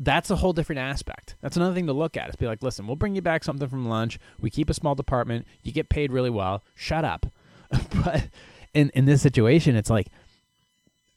that's 0.00 0.30
a 0.30 0.36
whole 0.36 0.52
different 0.52 0.78
aspect. 0.78 1.34
That's 1.40 1.56
another 1.56 1.74
thing 1.74 1.86
to 1.86 1.92
look 1.92 2.16
at. 2.16 2.28
Is 2.28 2.36
be 2.36 2.46
like, 2.46 2.62
listen, 2.62 2.86
we'll 2.86 2.96
bring 2.96 3.16
you 3.16 3.22
back 3.22 3.42
something 3.42 3.68
from 3.68 3.88
lunch. 3.88 4.18
We 4.40 4.50
keep 4.50 4.70
a 4.70 4.74
small 4.74 4.94
department. 4.94 5.46
You 5.62 5.72
get 5.72 5.88
paid 5.88 6.12
really 6.12 6.30
well. 6.30 6.62
Shut 6.74 7.04
up. 7.04 7.26
but 8.04 8.28
in 8.74 8.90
in 8.90 9.04
this 9.06 9.22
situation, 9.22 9.76
it's 9.76 9.90
like, 9.90 10.06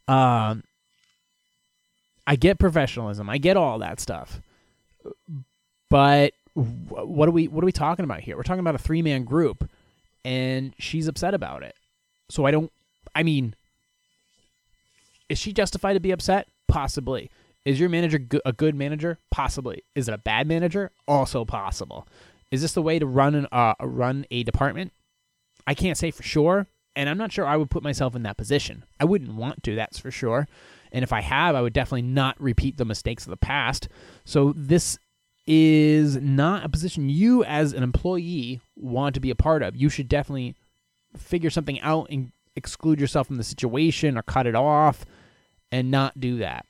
um, 0.08 0.64
I 2.26 2.36
get 2.36 2.60
professionalism. 2.60 3.30
I 3.30 3.38
get 3.38 3.56
all 3.56 3.80
that 3.80 4.00
stuff. 4.00 4.42
But 5.90 6.34
what 6.54 7.28
are 7.28 7.32
we 7.32 7.48
what 7.48 7.64
are 7.64 7.66
we 7.66 7.72
talking 7.72 8.04
about 8.04 8.22
here? 8.22 8.36
We're 8.36 8.44
talking 8.44 8.60
about 8.60 8.76
a 8.76 8.80
three 8.80 9.02
man 9.02 9.24
group, 9.24 9.70
and 10.26 10.74
she's 10.78 11.08
upset 11.08 11.34
about 11.34 11.64
it. 11.64 11.76
So 12.30 12.46
I 12.46 12.52
don't. 12.52 12.72
I 13.16 13.24
mean, 13.24 13.56
is 15.30 15.38
she 15.38 15.54
justified 15.54 15.94
to 15.94 16.00
be 16.00 16.12
upset? 16.12 16.48
Possibly. 16.68 17.30
Is 17.64 17.80
your 17.80 17.90
manager 17.90 18.20
a 18.44 18.54
good 18.54 18.76
manager? 18.76 19.20
Possibly. 19.30 19.84
Is 19.96 20.08
it 20.08 20.14
a 20.14 20.18
bad 20.18 20.48
manager? 20.48 20.92
Also 21.08 21.46
possible. 21.46 22.08
Is 22.50 22.62
this 22.62 22.74
the 22.74 22.82
way 22.82 23.00
to 23.00 23.06
run 23.06 23.36
an 23.36 23.48
uh, 23.52 23.76
run 23.80 24.26
a 24.32 24.44
department? 24.44 24.92
I 25.68 25.74
can't 25.74 25.98
say 25.98 26.12
for 26.12 26.24
sure, 26.24 26.68
and 26.96 27.08
I'm 27.08 27.18
not 27.18 27.32
sure 27.32 27.46
I 27.46 27.56
would 27.56 27.70
put 27.70 27.84
myself 27.84 28.16
in 28.16 28.24
that 28.24 28.38
position. 28.38 28.84
I 29.00 29.06
wouldn't 29.06 29.36
want 29.36 29.64
to, 29.64 29.76
that's 29.76 30.00
for 30.00 30.12
sure. 30.12 30.48
And 30.92 31.04
if 31.04 31.14
I 31.14 31.22
have, 31.22 31.56
I 31.56 31.62
would 31.62 31.72
definitely 31.72 32.02
not 32.02 32.42
repeat 32.42 32.78
the 32.78 32.86
mistakes 32.86 33.26
of 33.26 33.30
the 33.30 33.38
past. 33.38 33.88
So 34.26 34.54
this 34.58 34.98
is 35.48 36.18
not 36.18 36.64
a 36.64 36.70
position 36.70 37.10
you 37.10 37.44
as 37.44 37.74
an 37.74 37.84
employee 37.84 38.62
want 38.76 39.16
to 39.16 39.20
be 39.20 39.32
a 39.32 39.36
part 39.36 39.64
of. 39.64 39.76
You 39.76 39.90
should 39.90 40.08
definitely 40.08 40.56
figure 41.18 41.50
something 41.50 41.80
out 41.82 42.08
and 42.10 42.32
exclude 42.56 43.00
yourself 43.00 43.28
from 43.28 43.38
the 43.38 43.44
situation 43.44 44.18
or 44.18 44.22
cut 44.22 44.48
it 44.48 44.56
off 44.56 45.06
and 45.72 45.90
not 45.90 46.20
do 46.20 46.38
that. 46.38 46.66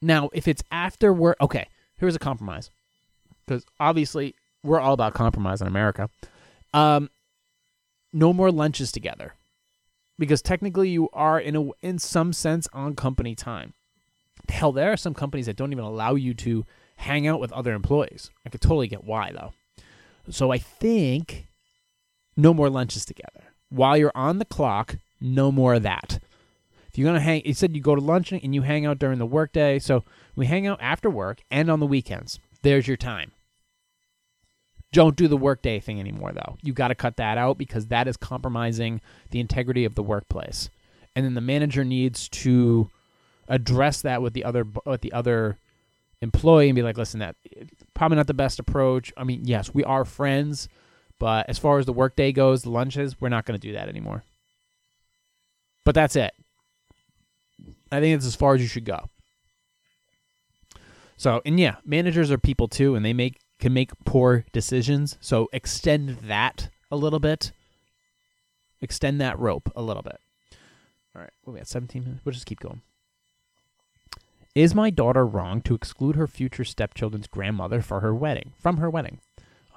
Now, 0.00 0.30
if 0.32 0.48
it's 0.48 0.62
after 0.70 1.12
work, 1.12 1.36
okay, 1.40 1.68
here's 1.96 2.16
a 2.16 2.20
compromise. 2.20 2.70
Because 3.46 3.64
obviously, 3.80 4.34
we're 4.62 4.80
all 4.80 4.94
about 4.94 5.14
compromise 5.14 5.60
in 5.60 5.66
America. 5.66 6.08
Um, 6.72 7.10
no 8.12 8.32
more 8.32 8.50
lunches 8.50 8.92
together. 8.92 9.34
Because 10.18 10.42
technically, 10.42 10.90
you 10.90 11.08
are, 11.12 11.40
in, 11.40 11.56
a, 11.56 11.68
in 11.80 11.98
some 11.98 12.32
sense, 12.32 12.68
on 12.72 12.94
company 12.94 13.34
time. 13.34 13.74
Hell, 14.48 14.72
there 14.72 14.92
are 14.92 14.96
some 14.96 15.14
companies 15.14 15.46
that 15.46 15.56
don't 15.56 15.72
even 15.72 15.84
allow 15.84 16.14
you 16.14 16.34
to 16.34 16.64
hang 17.02 17.26
out 17.26 17.40
with 17.40 17.52
other 17.52 17.74
employees. 17.74 18.30
I 18.46 18.48
could 18.48 18.60
totally 18.60 18.88
get 18.88 19.04
why, 19.04 19.32
though. 19.32 19.52
So 20.30 20.52
I 20.52 20.58
think 20.58 21.48
no 22.36 22.54
more 22.54 22.70
lunches 22.70 23.04
together. 23.04 23.44
While 23.68 23.96
you're 23.96 24.12
on 24.14 24.38
the 24.38 24.44
clock, 24.44 24.96
no 25.20 25.50
more 25.50 25.74
of 25.74 25.82
that. 25.82 26.20
If 26.88 26.98
you're 26.98 27.08
gonna 27.08 27.20
hang, 27.20 27.42
you 27.44 27.54
said 27.54 27.74
you 27.74 27.82
go 27.82 27.94
to 27.94 28.00
lunch 28.00 28.32
and 28.32 28.54
you 28.54 28.62
hang 28.62 28.86
out 28.86 28.98
during 28.98 29.18
the 29.18 29.26
workday. 29.26 29.78
So 29.78 30.04
we 30.36 30.46
hang 30.46 30.66
out 30.66 30.80
after 30.80 31.10
work 31.10 31.42
and 31.50 31.70
on 31.70 31.80
the 31.80 31.86
weekends. 31.86 32.38
There's 32.62 32.86
your 32.86 32.96
time. 32.96 33.32
Don't 34.92 35.16
do 35.16 35.26
the 35.26 35.38
workday 35.38 35.80
thing 35.80 35.98
anymore, 35.98 36.32
though. 36.32 36.58
You 36.62 36.74
got 36.74 36.88
to 36.88 36.94
cut 36.94 37.16
that 37.16 37.38
out 37.38 37.56
because 37.56 37.86
that 37.86 38.06
is 38.06 38.18
compromising 38.18 39.00
the 39.30 39.40
integrity 39.40 39.86
of 39.86 39.94
the 39.94 40.02
workplace. 40.02 40.68
And 41.16 41.24
then 41.24 41.34
the 41.34 41.40
manager 41.40 41.82
needs 41.82 42.28
to 42.28 42.90
address 43.48 44.02
that 44.02 44.20
with 44.20 44.34
the 44.34 44.44
other 44.44 44.66
with 44.84 45.00
the 45.00 45.12
other 45.12 45.58
employee 46.22 46.68
and 46.68 46.76
be 46.76 46.82
like, 46.82 46.96
listen, 46.96 47.20
that 47.20 47.36
probably 47.94 48.16
not 48.16 48.26
the 48.28 48.34
best 48.34 48.58
approach. 48.58 49.12
I 49.16 49.24
mean, 49.24 49.42
yes, 49.44 49.74
we 49.74 49.84
are 49.84 50.04
friends, 50.04 50.68
but 51.18 51.48
as 51.50 51.58
far 51.58 51.78
as 51.78 51.84
the 51.84 51.92
workday 51.92 52.32
goes, 52.32 52.62
the 52.62 52.70
lunches, 52.70 53.20
we're 53.20 53.28
not 53.28 53.44
going 53.44 53.60
to 53.60 53.66
do 53.66 53.74
that 53.74 53.88
anymore. 53.88 54.24
But 55.84 55.94
that's 55.94 56.16
it. 56.16 56.32
I 57.90 58.00
think 58.00 58.16
it's 58.16 58.26
as 58.26 58.36
far 58.36 58.54
as 58.54 58.62
you 58.62 58.68
should 58.68 58.84
go. 58.84 59.10
So, 61.16 61.42
and 61.44 61.60
yeah, 61.60 61.76
managers 61.84 62.30
are 62.30 62.38
people 62.38 62.68
too, 62.68 62.94
and 62.94 63.04
they 63.04 63.12
make 63.12 63.38
can 63.60 63.72
make 63.72 63.92
poor 64.04 64.44
decisions. 64.52 65.18
So 65.20 65.48
extend 65.52 66.18
that 66.24 66.70
a 66.90 66.96
little 66.96 67.20
bit. 67.20 67.52
Extend 68.80 69.20
that 69.20 69.38
rope 69.38 69.70
a 69.76 69.82
little 69.82 70.02
bit. 70.02 70.18
All 71.14 71.22
right, 71.22 71.30
we 71.44 71.58
got 71.58 71.68
17 71.68 72.02
minutes. 72.02 72.24
We'll 72.24 72.32
just 72.32 72.46
keep 72.46 72.58
going. 72.58 72.82
Is 74.54 74.74
my 74.74 74.90
daughter 74.90 75.24
wrong 75.24 75.62
to 75.62 75.74
exclude 75.74 76.14
her 76.14 76.26
future 76.26 76.64
stepchildren's 76.64 77.26
grandmother 77.26 77.80
for 77.80 78.00
her 78.00 78.14
wedding 78.14 78.52
from 78.60 78.76
her 78.76 78.90
wedding? 78.90 79.18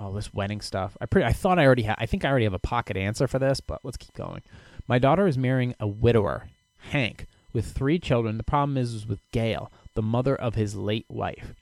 Oh, 0.02 0.12
this 0.12 0.34
wedding 0.34 0.60
stuff. 0.60 0.98
I 1.00 1.06
pretty 1.06 1.26
I 1.26 1.32
thought 1.32 1.58
I 1.58 1.66
already 1.66 1.84
had 1.84 1.96
I 1.98 2.06
think 2.06 2.26
I 2.26 2.30
already 2.30 2.44
have 2.44 2.54
a 2.54 2.60
pocket 2.60 2.98
answer 2.98 3.26
for 3.26 3.40
this, 3.40 3.62
but 3.62 3.80
let's 3.86 3.96
keep 3.96 4.14
going. 4.14 4.42
My 4.86 5.00
daughter 5.00 5.28
is 5.28 5.38
marrying 5.38 5.76
a 5.80 5.88
widower, 5.88 6.50
Hank, 6.92 7.26
with 7.54 7.68
three 7.68 8.00
children. 8.00 8.36
The 8.36 8.44
problem 8.44 8.76
is, 8.76 8.94
is 8.94 9.08
with 9.08 9.22
Gail, 9.32 9.72
the 9.94 10.02
mother 10.02 10.36
of 10.36 10.56
his 10.56 10.76
late 10.76 11.06
wife. 11.08 11.54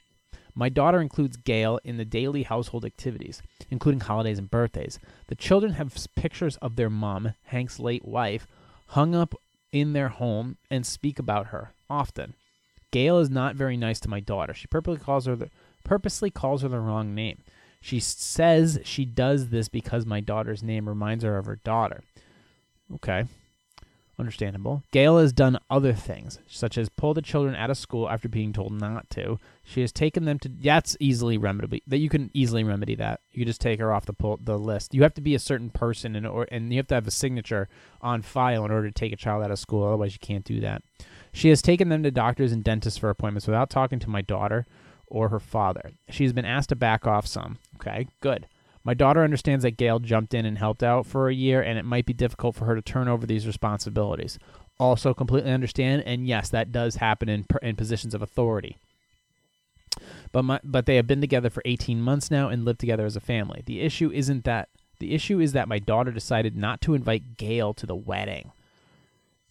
My 0.56 0.68
daughter 0.68 1.00
includes 1.00 1.36
Gail 1.36 1.78
in 1.84 1.98
the 1.98 2.04
daily 2.04 2.42
household 2.42 2.84
activities, 2.84 3.42
including 3.70 4.00
holidays 4.00 4.40
and 4.40 4.50
birthdays. 4.50 4.98
The 5.28 5.36
children 5.36 5.74
have 5.74 5.96
pictures 6.16 6.56
of 6.56 6.74
their 6.74 6.90
mom, 6.90 7.34
Hank's 7.44 7.78
late 7.78 8.04
wife, 8.04 8.48
hung 8.88 9.14
up 9.14 9.36
in 9.70 9.92
their 9.92 10.08
home 10.08 10.56
and 10.68 10.84
speak 10.84 11.20
about 11.20 11.46
her 11.46 11.74
often. 11.88 12.34
Gail 12.94 13.18
is 13.18 13.28
not 13.28 13.56
very 13.56 13.76
nice 13.76 13.98
to 13.98 14.08
my 14.08 14.20
daughter. 14.20 14.54
She 14.54 14.68
purposely 14.68 15.00
calls 15.00 15.26
her 15.26 15.34
the 15.34 15.50
purposely 15.82 16.30
calls 16.30 16.62
her 16.62 16.68
the 16.68 16.78
wrong 16.78 17.12
name. 17.12 17.38
She 17.80 17.98
says 17.98 18.78
she 18.84 19.04
does 19.04 19.48
this 19.48 19.68
because 19.68 20.06
my 20.06 20.20
daughter's 20.20 20.62
name 20.62 20.88
reminds 20.88 21.24
her 21.24 21.36
of 21.36 21.46
her 21.46 21.56
daughter. 21.56 22.04
Okay. 22.94 23.24
Understandable. 24.16 24.84
Gail 24.92 25.18
has 25.18 25.32
done 25.32 25.58
other 25.68 25.92
things, 25.92 26.38
such 26.46 26.78
as 26.78 26.88
pull 26.88 27.14
the 27.14 27.20
children 27.20 27.56
out 27.56 27.68
of 27.68 27.78
school 27.78 28.08
after 28.08 28.28
being 28.28 28.52
told 28.52 28.70
not 28.70 29.10
to. 29.10 29.40
She 29.64 29.80
has 29.80 29.90
taken 29.90 30.24
them 30.24 30.38
to. 30.38 30.48
That's 30.48 30.96
easily 31.00 31.36
remediable. 31.36 31.82
That 31.88 31.98
you 31.98 32.08
can 32.08 32.30
easily 32.32 32.62
remedy 32.62 32.94
that. 32.94 33.22
You 33.32 33.44
just 33.44 33.60
take 33.60 33.80
her 33.80 33.92
off 33.92 34.06
the 34.06 34.12
pull, 34.12 34.38
the 34.40 34.56
list. 34.56 34.94
You 34.94 35.02
have 35.02 35.14
to 35.14 35.20
be 35.20 35.34
a 35.34 35.40
certain 35.40 35.70
person, 35.70 36.14
and 36.14 36.28
or 36.28 36.46
and 36.52 36.72
you 36.72 36.78
have 36.78 36.86
to 36.88 36.94
have 36.94 37.08
a 37.08 37.10
signature 37.10 37.68
on 38.00 38.22
file 38.22 38.64
in 38.64 38.70
order 38.70 38.86
to 38.86 38.94
take 38.94 39.12
a 39.12 39.16
child 39.16 39.42
out 39.42 39.50
of 39.50 39.58
school. 39.58 39.84
Otherwise, 39.84 40.12
you 40.12 40.20
can't 40.20 40.44
do 40.44 40.60
that. 40.60 40.82
She 41.34 41.48
has 41.48 41.60
taken 41.60 41.88
them 41.88 42.04
to 42.04 42.12
doctors 42.12 42.52
and 42.52 42.62
dentists 42.62 42.98
for 42.98 43.10
appointments 43.10 43.48
without 43.48 43.68
talking 43.68 43.98
to 43.98 44.08
my 44.08 44.22
daughter 44.22 44.66
or 45.08 45.30
her 45.30 45.40
father. 45.40 45.90
She's 46.08 46.32
been 46.32 46.44
asked 46.44 46.68
to 46.68 46.76
back 46.76 47.08
off 47.08 47.26
some. 47.26 47.58
Okay, 47.74 48.06
good. 48.20 48.46
My 48.84 48.94
daughter 48.94 49.24
understands 49.24 49.64
that 49.64 49.76
Gail 49.76 49.98
jumped 49.98 50.32
in 50.32 50.46
and 50.46 50.56
helped 50.56 50.84
out 50.84 51.06
for 51.06 51.28
a 51.28 51.34
year, 51.34 51.60
and 51.60 51.76
it 51.76 51.84
might 51.84 52.06
be 52.06 52.12
difficult 52.12 52.54
for 52.54 52.66
her 52.66 52.76
to 52.76 52.82
turn 52.82 53.08
over 53.08 53.26
these 53.26 53.48
responsibilities. 53.48 54.38
Also, 54.78 55.12
completely 55.12 55.50
understand, 55.50 56.04
and 56.06 56.28
yes, 56.28 56.50
that 56.50 56.70
does 56.70 56.96
happen 56.96 57.28
in 57.28 57.44
in 57.62 57.74
positions 57.74 58.14
of 58.14 58.22
authority. 58.22 58.78
But 60.30 60.44
my, 60.44 60.60
but 60.62 60.86
they 60.86 60.96
have 60.96 61.08
been 61.08 61.20
together 61.20 61.50
for 61.50 61.62
18 61.64 62.00
months 62.00 62.30
now 62.30 62.48
and 62.48 62.64
live 62.64 62.78
together 62.78 63.06
as 63.06 63.16
a 63.16 63.20
family. 63.20 63.62
The 63.66 63.80
issue 63.80 64.12
isn't 64.12 64.44
that. 64.44 64.68
The 65.00 65.14
issue 65.14 65.40
is 65.40 65.52
that 65.52 65.66
my 65.66 65.80
daughter 65.80 66.12
decided 66.12 66.56
not 66.56 66.80
to 66.82 66.94
invite 66.94 67.36
Gail 67.36 67.74
to 67.74 67.86
the 67.86 67.96
wedding. 67.96 68.52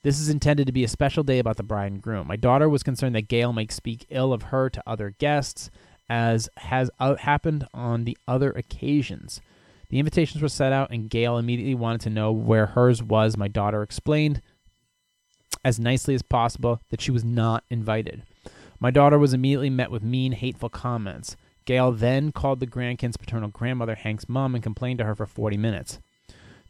This 0.03 0.19
is 0.19 0.27
intended 0.27 0.67
to 0.67 0.73
be 0.73 0.83
a 0.83 0.89
special 0.89 1.23
day 1.23 1.39
about 1.39 1.55
the 1.55 1.63
bride 1.63 1.91
and 1.91 2.01
groom. 2.01 2.27
My 2.27 2.35
daughter 2.35 2.67
was 2.67 2.83
concerned 2.83 3.15
that 3.15 3.29
Gail 3.29 3.53
might 3.53 3.71
speak 3.71 4.05
ill 4.09 4.33
of 4.33 4.43
her 4.43 4.69
to 4.69 4.83
other 4.85 5.11
guests 5.11 5.69
as 6.09 6.49
has 6.57 6.91
uh, 6.99 7.15
happened 7.15 7.65
on 7.73 8.03
the 8.03 8.17
other 8.27 8.51
occasions. 8.51 9.39
The 9.87 9.99
invitations 9.99 10.41
were 10.41 10.49
set 10.49 10.73
out, 10.73 10.91
and 10.91 11.09
Gail 11.09 11.37
immediately 11.37 11.75
wanted 11.75 12.01
to 12.01 12.09
know 12.09 12.33
where 12.33 12.65
hers 12.65 13.01
was. 13.01 13.37
My 13.37 13.47
daughter 13.47 13.81
explained 13.81 14.41
as 15.63 15.79
nicely 15.79 16.15
as 16.15 16.21
possible 16.21 16.81
that 16.89 16.99
she 16.99 17.11
was 17.11 17.23
not 17.23 17.63
invited. 17.69 18.23
My 18.81 18.91
daughter 18.91 19.17
was 19.17 19.33
immediately 19.33 19.69
met 19.69 19.91
with 19.91 20.03
mean, 20.03 20.33
hateful 20.33 20.67
comments. 20.67 21.37
Gail 21.63 21.93
then 21.93 22.33
called 22.33 22.59
the 22.59 22.65
grandkind's 22.65 23.15
paternal 23.15 23.47
grandmother, 23.47 23.95
Hank's 23.95 24.27
mom, 24.27 24.53
and 24.53 24.63
complained 24.63 24.99
to 24.99 25.05
her 25.05 25.15
for 25.15 25.25
40 25.25 25.55
minutes. 25.55 25.99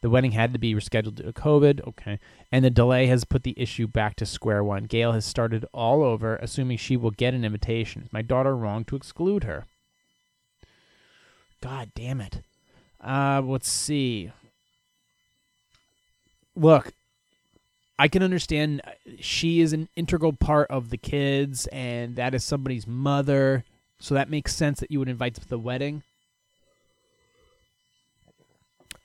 The 0.04 0.10
wedding 0.10 0.34
had 0.34 0.52
to 0.52 0.60
be 0.60 0.76
rescheduled 0.76 1.16
due 1.16 1.24
to 1.24 1.32
COVID. 1.32 1.88
Okay. 1.88 2.20
And 2.52 2.66
the 2.66 2.70
delay 2.70 3.08
has 3.08 3.24
put 3.24 3.44
the 3.44 3.54
issue 3.56 3.88
back 3.88 4.18
to 4.18 4.26
square 4.26 4.62
one. 4.62 4.84
Gail 4.84 5.14
has 5.14 5.24
started 5.24 5.66
all 5.74 6.04
over, 6.04 6.36
assuming 6.36 6.76
she 6.76 6.98
will 6.98 7.12
get 7.12 7.34
an 7.34 7.46
invitation. 7.46 8.02
Is 8.04 8.12
my 8.12 8.22
daughter 8.22 8.54
wrong 8.54 8.84
to 8.84 8.98
exclude 8.98 9.46
her? 9.46 9.64
God 11.62 11.94
damn 11.96 12.20
it. 12.20 12.42
Uh, 13.00 13.42
let's 13.46 13.72
see. 13.72 14.30
Look, 16.54 16.92
I 17.98 18.10
can 18.10 18.24
understand 18.24 18.82
uh, 18.84 18.92
she 19.22 19.62
is 19.62 19.72
an 19.72 19.88
integral 19.96 20.34
part 20.34 20.70
of 20.70 20.90
the 20.90 20.98
kids, 20.98 21.66
and 21.68 22.18
that 22.18 22.36
is 22.36 22.44
somebody's 22.44 22.86
mother. 22.86 23.64
So 24.00 24.16
that 24.16 24.30
makes 24.30 24.54
sense 24.54 24.82
that 24.82 24.92
you 24.92 25.00
would 25.00 25.08
invite 25.08 25.36
to 25.36 25.48
the 25.48 25.58
wedding. 25.58 26.04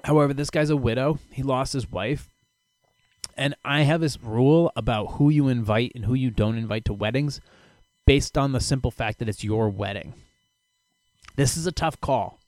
However, 0.04 0.32
this 0.32 0.50
guy's 0.50 0.70
a 0.70 0.76
widow. 0.76 1.18
He 1.32 1.42
lost 1.42 1.72
his 1.72 1.90
wife. 1.90 2.28
And 3.36 3.54
I 3.64 3.82
have 3.82 4.00
this 4.00 4.20
rule 4.20 4.72
about 4.74 5.12
who 5.12 5.30
you 5.30 5.48
invite 5.48 5.92
and 5.94 6.04
who 6.04 6.14
you 6.14 6.30
don't 6.30 6.58
invite 6.58 6.84
to 6.86 6.92
weddings 6.92 7.40
based 8.06 8.36
on 8.36 8.52
the 8.52 8.60
simple 8.60 8.90
fact 8.90 9.18
that 9.18 9.28
it's 9.28 9.44
your 9.44 9.68
wedding. 9.68 10.14
This 11.36 11.56
is 11.56 11.66
a 11.66 11.72
tough 11.72 12.00
call, 12.00 12.40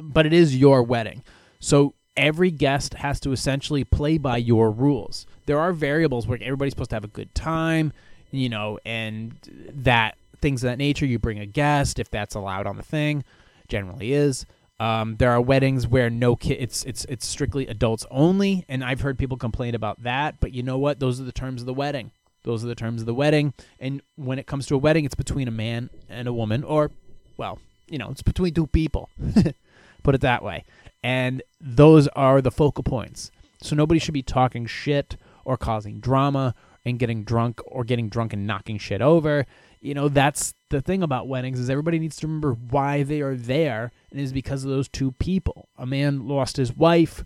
but 0.00 0.26
it 0.26 0.32
is 0.32 0.56
your 0.56 0.82
wedding. 0.82 1.22
So 1.60 1.94
every 2.16 2.50
guest 2.50 2.94
has 2.94 3.20
to 3.20 3.30
essentially 3.30 3.84
play 3.84 4.18
by 4.18 4.38
your 4.38 4.72
rules. 4.72 5.24
There 5.46 5.60
are 5.60 5.72
variables 5.72 6.26
where 6.26 6.38
everybody's 6.42 6.72
supposed 6.72 6.90
to 6.90 6.96
have 6.96 7.04
a 7.04 7.08
good 7.08 7.32
time, 7.34 7.92
you 8.32 8.48
know, 8.48 8.80
and 8.84 9.36
that 9.72 10.16
things 10.40 10.64
of 10.64 10.70
that 10.70 10.78
nature. 10.78 11.06
You 11.06 11.20
bring 11.20 11.38
a 11.38 11.46
guest 11.46 12.00
if 12.00 12.10
that's 12.10 12.34
allowed 12.34 12.66
on 12.66 12.76
the 12.76 12.82
thing, 12.82 13.24
generally 13.68 14.12
is. 14.12 14.46
Um, 14.80 15.16
there 15.16 15.32
are 15.32 15.40
weddings 15.40 15.86
where 15.86 16.08
no 16.08 16.36
kid 16.36 16.58
it's 16.60 16.84
it's 16.84 17.04
it's 17.06 17.26
strictly 17.26 17.66
adults 17.66 18.06
only, 18.10 18.64
and 18.68 18.84
I've 18.84 19.00
heard 19.00 19.18
people 19.18 19.36
complain 19.36 19.74
about 19.74 20.02
that. 20.02 20.36
But 20.40 20.52
you 20.52 20.62
know 20.62 20.78
what? 20.78 21.00
Those 21.00 21.20
are 21.20 21.24
the 21.24 21.32
terms 21.32 21.62
of 21.62 21.66
the 21.66 21.74
wedding. 21.74 22.12
Those 22.44 22.64
are 22.64 22.68
the 22.68 22.74
terms 22.74 23.02
of 23.02 23.06
the 23.06 23.14
wedding. 23.14 23.52
And 23.80 24.00
when 24.16 24.38
it 24.38 24.46
comes 24.46 24.66
to 24.66 24.76
a 24.76 24.78
wedding, 24.78 25.04
it's 25.04 25.14
between 25.14 25.48
a 25.48 25.52
man 25.52 25.90
and 26.08 26.28
a 26.28 26.32
woman, 26.32 26.62
or 26.62 26.90
well, 27.36 27.58
you 27.88 27.98
know, 27.98 28.10
it's 28.10 28.22
between 28.22 28.54
two 28.54 28.68
people. 28.68 29.08
Put 30.02 30.14
it 30.14 30.20
that 30.20 30.42
way. 30.42 30.64
And 31.02 31.42
those 31.60 32.08
are 32.08 32.40
the 32.40 32.50
focal 32.50 32.84
points. 32.84 33.30
So 33.60 33.74
nobody 33.74 33.98
should 33.98 34.14
be 34.14 34.22
talking 34.22 34.66
shit 34.66 35.16
or 35.44 35.56
causing 35.56 35.98
drama 35.98 36.54
and 36.84 36.98
getting 36.98 37.24
drunk 37.24 37.60
or 37.66 37.82
getting 37.82 38.08
drunk 38.08 38.32
and 38.32 38.46
knocking 38.46 38.78
shit 38.78 39.02
over 39.02 39.46
you 39.80 39.94
know 39.94 40.08
that's 40.08 40.54
the 40.70 40.80
thing 40.80 41.02
about 41.02 41.28
weddings 41.28 41.58
is 41.58 41.70
everybody 41.70 41.98
needs 41.98 42.16
to 42.16 42.26
remember 42.26 42.52
why 42.52 43.02
they 43.02 43.20
are 43.20 43.34
there 43.34 43.90
and 44.10 44.20
it 44.20 44.22
is 44.22 44.32
because 44.32 44.64
of 44.64 44.70
those 44.70 44.88
two 44.88 45.12
people. 45.12 45.68
A 45.76 45.86
man 45.86 46.26
lost 46.28 46.56
his 46.56 46.74
wife 46.74 47.24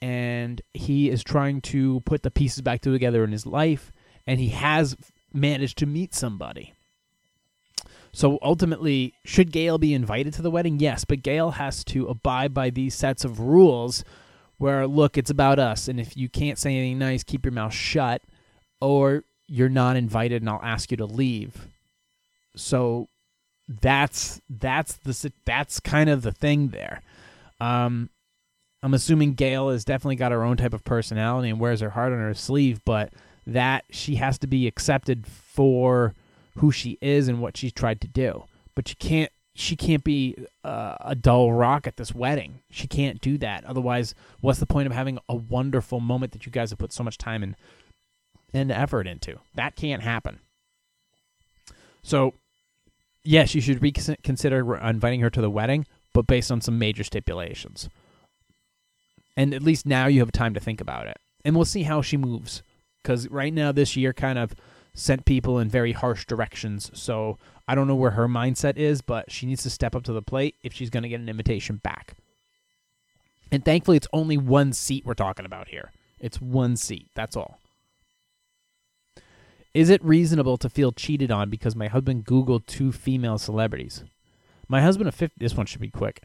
and 0.00 0.60
he 0.74 1.08
is 1.08 1.22
trying 1.22 1.60
to 1.62 2.00
put 2.00 2.22
the 2.22 2.30
pieces 2.30 2.60
back 2.60 2.80
together 2.80 3.24
in 3.24 3.32
his 3.32 3.46
life 3.46 3.92
and 4.26 4.38
he 4.40 4.48
has 4.48 4.96
managed 5.32 5.78
to 5.78 5.86
meet 5.86 6.14
somebody. 6.14 6.74
So 8.12 8.38
ultimately 8.42 9.14
should 9.24 9.52
gail 9.52 9.78
be 9.78 9.94
invited 9.94 10.34
to 10.34 10.42
the 10.42 10.50
wedding? 10.50 10.78
Yes 10.78 11.04
but 11.04 11.22
gail 11.22 11.52
has 11.52 11.84
to 11.84 12.08
abide 12.08 12.52
by 12.52 12.70
these 12.70 12.94
sets 12.94 13.24
of 13.24 13.40
rules 13.40 14.04
where 14.58 14.86
look 14.86 15.16
it's 15.16 15.30
about 15.30 15.58
us 15.58 15.88
and 15.88 15.98
if 15.98 16.16
you 16.16 16.28
can't 16.28 16.58
say 16.58 16.76
anything 16.76 16.98
nice 16.98 17.24
keep 17.24 17.44
your 17.44 17.52
mouth 17.52 17.72
shut 17.72 18.22
or 18.80 19.24
you're 19.46 19.68
not 19.68 19.96
invited 19.96 20.42
and 20.42 20.50
I'll 20.50 20.60
ask 20.62 20.90
you 20.90 20.96
to 20.98 21.06
leave 21.06 21.68
so 22.56 23.08
that's 23.68 24.40
that's 24.48 24.94
the 24.98 25.32
that's 25.44 25.80
kind 25.80 26.10
of 26.10 26.22
the 26.22 26.32
thing 26.32 26.68
there. 26.68 27.02
Um, 27.60 28.10
I'm 28.82 28.94
assuming 28.94 29.34
Gail 29.34 29.70
has 29.70 29.84
definitely 29.84 30.16
got 30.16 30.32
her 30.32 30.42
own 30.42 30.56
type 30.56 30.74
of 30.74 30.84
personality 30.84 31.48
and 31.48 31.60
wears 31.60 31.80
her 31.80 31.90
heart 31.90 32.12
on 32.12 32.18
her 32.18 32.34
sleeve, 32.34 32.80
but 32.84 33.12
that 33.46 33.84
she 33.90 34.16
has 34.16 34.38
to 34.38 34.46
be 34.46 34.66
accepted 34.66 35.26
for 35.26 36.14
who 36.58 36.72
she 36.72 36.98
is 37.00 37.28
and 37.28 37.40
what 37.40 37.56
she's 37.56 37.72
tried 37.72 38.00
to 38.00 38.08
do. 38.08 38.44
But 38.74 38.88
she 38.88 38.94
can't 38.96 39.30
she 39.54 39.76
can't 39.76 40.02
be 40.02 40.36
uh, 40.64 40.96
a 41.00 41.14
dull 41.14 41.52
rock 41.52 41.86
at 41.86 41.96
this 41.96 42.14
wedding. 42.14 42.60
She 42.70 42.86
can't 42.86 43.20
do 43.20 43.36
that. 43.38 43.64
Otherwise, 43.64 44.14
what's 44.40 44.58
the 44.58 44.66
point 44.66 44.86
of 44.86 44.92
having 44.92 45.18
a 45.28 45.34
wonderful 45.34 46.00
moment 46.00 46.32
that 46.32 46.46
you 46.46 46.52
guys 46.52 46.70
have 46.70 46.78
put 46.78 46.92
so 46.92 47.04
much 47.04 47.18
time 47.18 47.42
and 47.42 47.56
and 48.52 48.72
effort 48.72 49.06
into? 49.06 49.38
That 49.54 49.76
can't 49.76 50.02
happen. 50.02 50.40
So 52.02 52.34
yes, 53.24 53.54
you 53.54 53.60
should 53.60 53.82
reconsider 53.82 54.76
inviting 54.76 55.20
her 55.20 55.30
to 55.30 55.40
the 55.40 55.50
wedding, 55.50 55.86
but 56.12 56.26
based 56.26 56.50
on 56.50 56.60
some 56.60 56.78
major 56.78 57.04
stipulations. 57.04 57.88
And 59.36 59.54
at 59.54 59.62
least 59.62 59.86
now 59.86 60.06
you 60.06 60.20
have 60.20 60.32
time 60.32 60.54
to 60.54 60.60
think 60.60 60.80
about 60.80 61.06
it. 61.06 61.18
And 61.44 61.56
we'll 61.56 61.64
see 61.64 61.84
how 61.84 62.02
she 62.02 62.16
moves. 62.16 62.62
Because 63.02 63.28
right 63.28 63.52
now, 63.52 63.72
this 63.72 63.96
year 63.96 64.12
kind 64.12 64.38
of 64.38 64.54
sent 64.94 65.24
people 65.24 65.58
in 65.58 65.68
very 65.68 65.92
harsh 65.92 66.26
directions. 66.26 66.90
So 66.94 67.38
I 67.66 67.74
don't 67.74 67.88
know 67.88 67.94
where 67.94 68.12
her 68.12 68.28
mindset 68.28 68.76
is, 68.76 69.00
but 69.00 69.32
she 69.32 69.46
needs 69.46 69.62
to 69.62 69.70
step 69.70 69.96
up 69.96 70.04
to 70.04 70.12
the 70.12 70.22
plate 70.22 70.54
if 70.62 70.72
she's 70.72 70.90
going 70.90 71.02
to 71.02 71.08
get 71.08 71.20
an 71.20 71.28
invitation 71.28 71.76
back. 71.76 72.14
And 73.50 73.64
thankfully, 73.64 73.96
it's 73.96 74.08
only 74.12 74.36
one 74.36 74.72
seat 74.72 75.04
we're 75.04 75.14
talking 75.14 75.46
about 75.46 75.68
here. 75.68 75.90
It's 76.20 76.40
one 76.40 76.76
seat. 76.76 77.08
That's 77.14 77.36
all. 77.36 77.58
Is 79.74 79.88
it 79.88 80.04
reasonable 80.04 80.58
to 80.58 80.68
feel 80.68 80.92
cheated 80.92 81.30
on 81.30 81.48
because 81.48 81.74
my 81.74 81.88
husband 81.88 82.26
Googled 82.26 82.66
two 82.66 82.92
female 82.92 83.38
celebrities? 83.38 84.04
My 84.68 84.82
husband 84.82 85.08
of 85.08 85.14
50, 85.14 85.36
this 85.38 85.56
one 85.56 85.64
should 85.64 85.80
be 85.80 85.90
quick. 85.90 86.22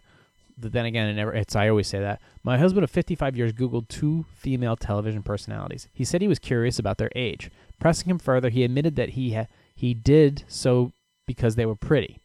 But 0.57 0.73
then 0.73 0.85
again, 0.85 1.07
it 1.07 1.13
never, 1.13 1.33
it's, 1.33 1.55
I 1.55 1.69
always 1.69 1.87
say 1.87 1.99
that. 1.99 2.19
My 2.43 2.57
husband 2.57 2.83
of 2.83 2.89
55 2.89 3.37
years 3.37 3.53
Googled 3.53 3.87
two 3.87 4.25
female 4.35 4.75
television 4.75 5.23
personalities. 5.23 5.87
He 5.93 6.03
said 6.03 6.21
he 6.21 6.27
was 6.27 6.39
curious 6.39 6.77
about 6.77 6.97
their 6.97 7.11
age. 7.15 7.49
Pressing 7.79 8.09
him 8.09 8.19
further, 8.19 8.49
he 8.49 8.63
admitted 8.63 8.95
that 8.97 9.09
he, 9.09 9.33
ha- 9.33 9.47
he 9.75 9.93
did 9.93 10.43
so 10.47 10.91
because 11.25 11.55
they 11.55 11.65
were 11.65 11.75
pretty. 11.75 12.19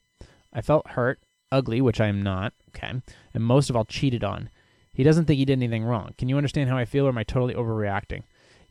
I 0.52 0.60
felt 0.60 0.88
hurt, 0.88 1.20
ugly, 1.52 1.80
which 1.80 2.00
I 2.00 2.06
am 2.06 2.22
not, 2.22 2.52
okay, 2.70 3.00
and 3.34 3.44
most 3.44 3.70
of 3.70 3.76
all, 3.76 3.84
cheated 3.84 4.24
on. 4.24 4.48
He 4.92 5.04
doesn't 5.04 5.26
think 5.26 5.38
he 5.38 5.44
did 5.44 5.58
anything 5.58 5.84
wrong. 5.84 6.14
Can 6.18 6.28
you 6.28 6.36
understand 6.36 6.68
how 6.68 6.76
I 6.76 6.84
feel, 6.84 7.06
or 7.06 7.10
am 7.10 7.18
I 7.18 7.24
totally 7.24 7.54
overreacting? 7.54 8.22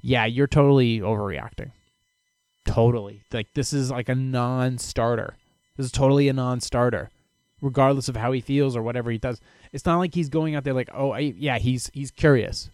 Yeah, 0.02 0.26
you're 0.26 0.48
totally 0.48 1.00
overreacting. 1.00 1.72
Totally. 2.66 3.24
Like 3.32 3.48
this 3.54 3.74
is 3.74 3.92
like 3.92 4.10
a 4.10 4.16
non-starter. 4.16 5.36
This 5.78 5.86
is 5.86 5.92
totally 5.92 6.28
a 6.28 6.34
non-starter, 6.34 7.10
regardless 7.62 8.08
of 8.08 8.16
how 8.16 8.32
he 8.32 8.42
feels 8.42 8.76
or 8.76 8.84
whatever 8.84 9.10
he 9.12 9.18
does. 9.18 9.40
It's 9.72 9.86
not 9.86 9.98
like 9.98 10.14
he's 10.14 10.30
going 10.30 10.56
out 10.56 10.64
there 10.64 10.74
like, 10.74 10.90
oh, 10.94 11.12
I, 11.12 11.20
yeah, 11.20 11.58
he's 11.58 11.90
he's 11.94 12.12
curious. 12.12 12.70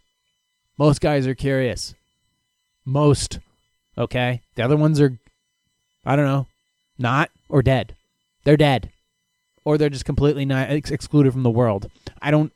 Most 0.77 1.01
guys 1.01 1.25
are 1.25 1.35
curious. 1.35 1.95
Most, 2.85 3.39
okay. 3.97 4.41
The 4.55 4.63
other 4.63 4.77
ones 4.77 5.01
are, 5.01 5.17
I 6.05 6.15
don't 6.15 6.25
know. 6.25 6.47
Not 6.97 7.29
or 7.49 7.61
dead. 7.61 7.95
They're 8.43 8.57
dead. 8.57 8.91
Or 9.65 9.77
they're 9.77 9.89
just 9.89 10.05
completely 10.05 10.45
not 10.45 10.69
ex- 10.69 10.91
excluded 10.91 11.33
from 11.33 11.43
the 11.43 11.49
world. 11.49 11.89
I 12.21 12.31
don't 12.31 12.51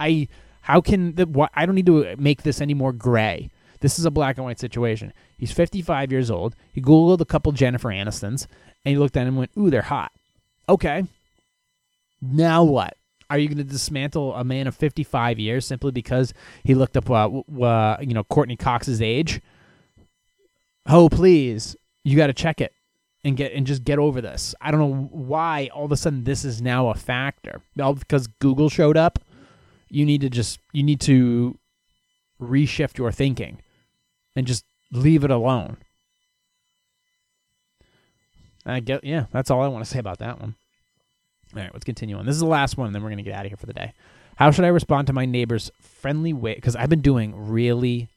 I 0.00 0.28
how 0.62 0.80
can 0.80 1.14
the 1.14 1.26
what 1.26 1.50
I 1.54 1.66
don't 1.66 1.74
need 1.74 1.86
to 1.86 2.16
make 2.16 2.42
this 2.42 2.60
any 2.60 2.74
more 2.74 2.92
gray. 2.92 3.50
This 3.84 3.98
is 3.98 4.06
a 4.06 4.10
black 4.10 4.38
and 4.38 4.46
white 4.46 4.58
situation. 4.58 5.12
He's 5.36 5.52
55 5.52 6.10
years 6.10 6.30
old. 6.30 6.56
He 6.72 6.80
googled 6.80 7.20
a 7.20 7.26
couple 7.26 7.52
Jennifer 7.52 7.90
Anistons 7.90 8.46
and 8.82 8.92
he 8.92 8.96
looked 8.96 9.14
at 9.14 9.24
them 9.24 9.36
and 9.36 9.36
went, 9.36 9.50
"Ooh, 9.58 9.68
they're 9.68 9.82
hot." 9.82 10.10
Okay. 10.66 11.04
Now 12.22 12.64
what? 12.64 12.96
Are 13.28 13.36
you 13.36 13.46
going 13.46 13.58
to 13.58 13.64
dismantle 13.64 14.34
a 14.36 14.42
man 14.42 14.66
of 14.66 14.74
55 14.74 15.38
years 15.38 15.66
simply 15.66 15.90
because 15.90 16.32
he 16.62 16.74
looked 16.74 16.96
up, 16.96 17.10
uh, 17.10 17.28
uh, 17.62 17.98
you 18.00 18.14
know, 18.14 18.24
Courteney 18.24 18.56
Cox's 18.56 19.02
age? 19.02 19.42
Oh, 20.86 21.10
please, 21.10 21.76
you 22.04 22.16
got 22.16 22.28
to 22.28 22.32
check 22.32 22.62
it 22.62 22.72
and 23.22 23.36
get 23.36 23.52
and 23.52 23.66
just 23.66 23.84
get 23.84 23.98
over 23.98 24.22
this. 24.22 24.54
I 24.62 24.70
don't 24.70 24.80
know 24.80 25.08
why 25.12 25.68
all 25.74 25.84
of 25.84 25.92
a 25.92 25.98
sudden 25.98 26.24
this 26.24 26.42
is 26.42 26.62
now 26.62 26.88
a 26.88 26.94
factor. 26.94 27.60
All 27.78 27.92
because 27.92 28.28
Google 28.28 28.70
showed 28.70 28.96
up. 28.96 29.18
You 29.90 30.06
need 30.06 30.22
to 30.22 30.30
just 30.30 30.58
you 30.72 30.82
need 30.82 31.02
to 31.02 31.58
reshift 32.40 32.96
your 32.96 33.12
thinking 33.12 33.58
and 34.36 34.46
just 34.46 34.64
leave 34.92 35.24
it 35.24 35.30
alone. 35.30 35.78
I 38.66 38.80
get 38.80 39.04
yeah, 39.04 39.26
that's 39.30 39.50
all 39.50 39.62
I 39.62 39.68
want 39.68 39.84
to 39.84 39.90
say 39.90 39.98
about 39.98 40.18
that 40.18 40.40
one. 40.40 40.54
All 41.54 41.62
right, 41.62 41.70
let's 41.72 41.84
continue 41.84 42.16
on. 42.16 42.26
This 42.26 42.34
is 42.34 42.40
the 42.40 42.46
last 42.46 42.76
one, 42.76 42.86
and 42.86 42.94
then 42.94 43.02
we're 43.02 43.10
gonna 43.10 43.22
get 43.22 43.34
out 43.34 43.44
of 43.44 43.50
here 43.50 43.56
for 43.56 43.66
the 43.66 43.74
day. 43.74 43.92
How 44.36 44.50
should 44.50 44.64
I 44.64 44.68
respond 44.68 45.06
to 45.08 45.12
my 45.12 45.26
neighbor's 45.26 45.70
friendly 45.80 46.32
way? 46.32 46.54
Because 46.54 46.74
I've 46.74 46.88
been 46.88 47.02
doing 47.02 47.34
really 47.36 48.08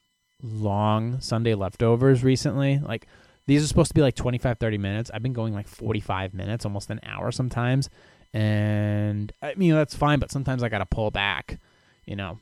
long 0.42 1.20
Sunday 1.20 1.54
leftovers 1.54 2.24
recently. 2.24 2.80
Like 2.80 3.08
these 3.46 3.64
are 3.64 3.68
supposed 3.68 3.90
to 3.90 3.96
be 3.96 4.02
like 4.02 4.16
25, 4.16 4.58
30 4.58 4.78
minutes. 4.78 5.12
I've 5.14 5.24
been 5.24 5.34
going 5.34 5.54
like 5.54 5.68
45 5.68 6.34
minutes, 6.34 6.66
almost 6.66 6.90
an 6.90 7.00
hour 7.04 7.32
sometimes. 7.32 7.90
And 8.34 9.32
I 9.42 9.56
mean, 9.56 9.74
that's 9.74 9.96
fine, 9.96 10.20
but 10.20 10.32
sometimes 10.32 10.64
I 10.64 10.70
got 10.70 10.80
to 10.80 10.86
pull 10.86 11.12
back, 11.12 11.60
you 12.06 12.16
know. 12.16 12.40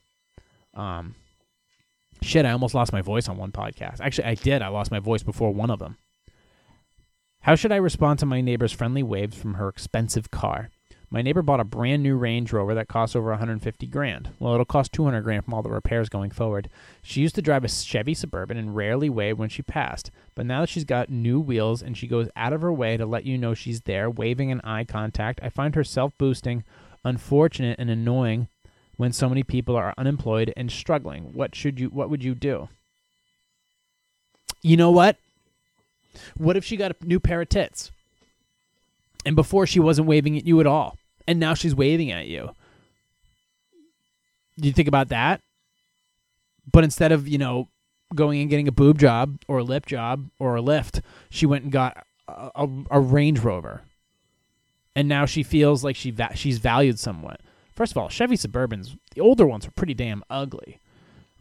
Um, 0.73 1.15
shit, 2.25 2.45
I 2.45 2.51
almost 2.51 2.73
lost 2.73 2.93
my 2.93 3.01
voice 3.01 3.27
on 3.29 3.37
one 3.37 3.51
podcast. 3.51 4.01
Actually, 4.01 4.25
I 4.25 4.33
did. 4.35 4.61
I 4.61 4.67
lost 4.69 4.91
my 4.91 4.99
voice 4.99 5.23
before 5.23 5.53
one 5.53 5.69
of 5.69 5.79
them. 5.79 5.97
How 7.41 7.55
should 7.55 7.71
I 7.71 7.77
respond 7.77 8.19
to 8.19 8.25
my 8.25 8.41
neighbor's 8.41 8.71
friendly 8.71 9.03
waves 9.03 9.37
from 9.37 9.53
her 9.53 9.69
expensive 9.69 10.31
car? 10.31 10.69
My 11.11 11.21
neighbor 11.21 11.43
bought 11.43 11.59
a 11.59 11.63
brand 11.63 12.01
new 12.01 12.15
Range 12.17 12.51
Rover 12.51 12.73
that 12.73 12.87
costs 12.87 13.15
over 13.15 13.29
150 13.29 13.85
grand. 13.87 14.31
Well, 14.39 14.53
it'll 14.53 14.65
cost 14.65 14.91
200 14.93 15.21
grand 15.21 15.45
from 15.45 15.53
all 15.53 15.61
the 15.61 15.69
repairs 15.69 16.09
going 16.09 16.31
forward. 16.31 16.69
She 17.03 17.21
used 17.21 17.35
to 17.35 17.43
drive 17.43 17.63
a 17.63 17.69
Chevy 17.69 18.15
Suburban 18.15 18.57
and 18.57 18.75
rarely 18.75 19.09
waved 19.09 19.37
when 19.37 19.49
she 19.49 19.61
passed. 19.61 20.09
But 20.33 20.47
now 20.47 20.61
that 20.61 20.69
she's 20.69 20.83
got 20.83 21.09
new 21.09 21.39
wheels 21.39 21.83
and 21.83 21.95
she 21.95 22.07
goes 22.07 22.27
out 22.35 22.53
of 22.53 22.63
her 22.63 22.73
way 22.73 22.97
to 22.97 23.05
let 23.05 23.25
you 23.25 23.37
know 23.37 23.53
she's 23.53 23.81
there, 23.81 24.09
waving 24.09 24.51
and 24.51 24.61
eye 24.63 24.83
contact, 24.83 25.39
I 25.43 25.49
find 25.49 25.75
her 25.75 25.83
self-boosting, 25.83 26.63
unfortunate 27.03 27.79
and 27.79 27.91
annoying 27.91 28.47
when 28.97 29.11
so 29.11 29.29
many 29.29 29.43
people 29.43 29.75
are 29.75 29.93
unemployed 29.97 30.53
and 30.55 30.71
struggling. 30.71 31.33
What 31.33 31.55
should 31.55 31.79
you 31.79 31.89
what 31.89 32.09
would 32.09 32.23
you 32.23 32.35
do? 32.35 32.69
You 34.61 34.77
know 34.77 34.91
what? 34.91 35.17
What 36.37 36.57
if 36.57 36.63
she 36.63 36.77
got 36.77 36.91
a 36.91 37.05
new 37.05 37.19
pair 37.19 37.41
of 37.41 37.49
tits? 37.49 37.91
And 39.25 39.35
before 39.35 39.67
she 39.67 39.79
wasn't 39.79 40.07
waving 40.07 40.37
at 40.37 40.45
you 40.45 40.59
at 40.59 40.67
all 40.67 40.97
and 41.27 41.39
now 41.39 41.53
she's 41.53 41.75
waving 41.75 42.11
at 42.11 42.27
you. 42.27 42.51
Do 44.59 44.67
you 44.67 44.73
think 44.73 44.87
about 44.87 45.09
that? 45.09 45.41
But 46.71 46.83
instead 46.83 47.11
of, 47.11 47.27
you 47.27 47.37
know, 47.37 47.67
going 48.13 48.41
and 48.41 48.49
getting 48.49 48.67
a 48.67 48.71
boob 48.71 48.99
job 48.99 49.39
or 49.47 49.59
a 49.59 49.63
lip 49.63 49.85
job 49.85 50.29
or 50.39 50.55
a 50.55 50.61
lift, 50.61 51.01
she 51.29 51.45
went 51.45 51.63
and 51.63 51.71
got 51.71 52.05
a, 52.27 52.51
a, 52.55 52.69
a 52.91 52.99
Range 52.99 53.39
Rover. 53.39 53.81
And 54.95 55.09
now 55.09 55.25
she 55.25 55.43
feels 55.43 55.83
like 55.83 55.95
she 55.95 56.11
va- 56.11 56.35
she's 56.35 56.57
valued 56.57 56.99
somewhat. 56.99 57.41
First 57.75 57.91
of 57.91 57.97
all, 57.97 58.09
Chevy 58.09 58.35
Suburbans, 58.35 58.97
the 59.13 59.21
older 59.21 59.45
ones 59.45 59.67
are 59.67 59.71
pretty 59.71 59.93
damn 59.93 60.23
ugly. 60.29 60.79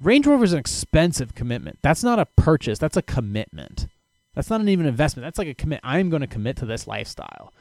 Range 0.01 0.27
Rover 0.27 0.44
is 0.44 0.53
an 0.53 0.59
expensive 0.59 1.35
commitment. 1.35 1.79
That's 1.83 2.03
not 2.03 2.18
a 2.18 2.27
purchase, 2.27 2.79
that's 2.79 2.97
a 2.97 3.03
commitment. 3.03 3.87
That's 4.35 4.51
not 4.51 4.61
an 4.61 4.68
even 4.68 4.87
investment. 4.87 5.25
That's 5.25 5.38
like 5.38 5.49
a 5.49 5.55
commit. 5.55 5.81
I'm 5.85 6.11
going 6.11 6.23
to 6.23 6.27
commit 6.27 6.57
to 6.57 6.66
this 6.66 6.88
lifestyle. 6.88 7.53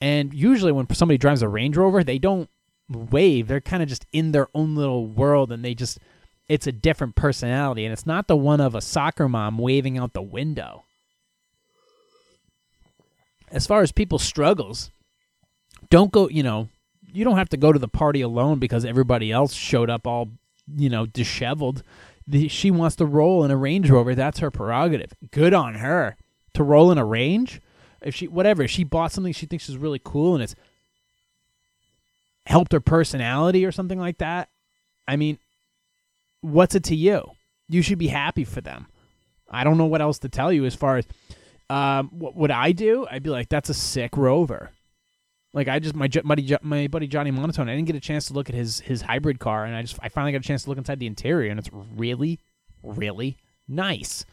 And 0.00 0.32
usually, 0.32 0.72
when 0.72 0.92
somebody 0.94 1.18
drives 1.18 1.42
a 1.42 1.48
Range 1.48 1.76
Rover, 1.76 2.02
they 2.02 2.18
don't 2.18 2.48
wave. 2.88 3.46
They're 3.46 3.60
kind 3.60 3.82
of 3.82 3.88
just 3.88 4.06
in 4.12 4.32
their 4.32 4.48
own 4.54 4.74
little 4.74 5.06
world, 5.06 5.52
and 5.52 5.64
they 5.64 5.74
just 5.74 5.98
it's 6.48 6.66
a 6.66 6.72
different 6.72 7.14
personality, 7.14 7.84
and 7.84 7.92
it's 7.92 8.06
not 8.06 8.28
the 8.28 8.36
one 8.36 8.60
of 8.60 8.74
a 8.74 8.80
soccer 8.80 9.28
mom 9.28 9.58
waving 9.58 9.96
out 9.98 10.12
the 10.12 10.22
window. 10.22 10.84
As 13.50 13.66
far 13.66 13.82
as 13.82 13.92
people's 13.92 14.22
struggles, 14.22 14.90
don't 15.90 16.12
go. 16.12 16.28
You 16.28 16.42
know, 16.42 16.68
you 17.14 17.24
don't 17.24 17.36
have 17.36 17.48
to 17.50 17.56
go 17.56 17.72
to 17.72 17.78
the 17.78 17.88
party 17.88 18.20
alone 18.20 18.58
because 18.58 18.84
everybody 18.84 19.30
else 19.32 19.54
showed 19.54 19.88
up 19.88 20.06
all 20.06 20.30
you 20.74 20.88
know 20.90 21.06
disheveled. 21.06 21.82
The, 22.26 22.48
she 22.48 22.70
wants 22.70 22.96
to 22.96 23.06
roll 23.06 23.44
in 23.44 23.50
a 23.50 23.56
Range 23.56 23.88
Rover. 23.90 24.14
That's 24.14 24.38
her 24.38 24.50
prerogative. 24.50 25.12
Good 25.30 25.52
on 25.52 25.74
her 25.74 26.16
to 26.54 26.62
roll 26.62 26.90
in 26.90 26.98
a 26.98 27.04
Range 27.04 27.60
if 28.04 28.14
she 28.14 28.28
whatever 28.28 28.62
if 28.62 28.70
she 28.70 28.84
bought 28.84 29.12
something 29.12 29.32
she 29.32 29.46
thinks 29.46 29.68
is 29.68 29.76
really 29.76 30.00
cool 30.02 30.34
and 30.34 30.42
it's 30.42 30.54
helped 32.46 32.72
her 32.72 32.80
personality 32.80 33.64
or 33.64 33.72
something 33.72 33.98
like 33.98 34.18
that 34.18 34.48
i 35.08 35.16
mean 35.16 35.38
what's 36.42 36.74
it 36.74 36.84
to 36.84 36.94
you 36.94 37.22
you 37.68 37.82
should 37.82 37.98
be 37.98 38.08
happy 38.08 38.44
for 38.44 38.60
them 38.60 38.86
i 39.50 39.64
don't 39.64 39.78
know 39.78 39.86
what 39.86 40.02
else 40.02 40.18
to 40.18 40.28
tell 40.28 40.52
you 40.52 40.64
as 40.66 40.74
far 40.74 40.98
as 40.98 41.06
um, 41.70 42.10
what 42.10 42.36
would 42.36 42.50
i 42.50 42.70
do 42.72 43.06
i'd 43.10 43.22
be 43.22 43.30
like 43.30 43.48
that's 43.48 43.70
a 43.70 43.74
sick 43.74 44.16
rover 44.16 44.70
like 45.54 45.68
i 45.68 45.78
just 45.78 45.94
my 45.94 46.08
buddy 46.08 46.56
my 46.60 46.86
buddy 46.88 47.06
johnny 47.06 47.30
monotone 47.30 47.70
i 47.70 47.74
didn't 47.74 47.86
get 47.86 47.96
a 47.96 48.00
chance 48.00 48.26
to 48.26 48.34
look 48.34 48.50
at 48.50 48.54
his 48.54 48.80
his 48.80 49.00
hybrid 49.00 49.38
car 49.38 49.64
and 49.64 49.74
i 49.74 49.80
just 49.80 49.98
i 50.02 50.10
finally 50.10 50.32
got 50.32 50.38
a 50.38 50.46
chance 50.46 50.64
to 50.64 50.68
look 50.68 50.78
inside 50.78 50.98
the 50.98 51.06
interior 51.06 51.50
and 51.50 51.58
it's 51.58 51.70
really 51.96 52.38
really 52.82 53.38
nice 53.66 54.26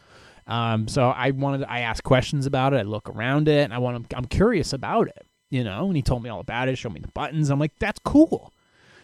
um, 0.46 0.88
so 0.88 1.08
I 1.08 1.30
wanted, 1.30 1.64
I 1.68 1.80
asked 1.80 2.04
questions 2.04 2.46
about 2.46 2.74
it. 2.74 2.78
I 2.78 2.82
look 2.82 3.08
around 3.08 3.48
it, 3.48 3.64
and 3.64 3.72
I 3.72 3.78
want, 3.78 4.12
I'm 4.14 4.24
curious 4.24 4.72
about 4.72 5.08
it, 5.08 5.26
you 5.50 5.62
know. 5.62 5.86
And 5.86 5.96
he 5.96 6.02
told 6.02 6.22
me 6.22 6.30
all 6.30 6.40
about 6.40 6.68
it, 6.68 6.76
showed 6.76 6.92
me 6.92 7.00
the 7.00 7.08
buttons. 7.08 7.50
I'm 7.50 7.58
like, 7.58 7.78
that's 7.78 8.00
cool. 8.04 8.52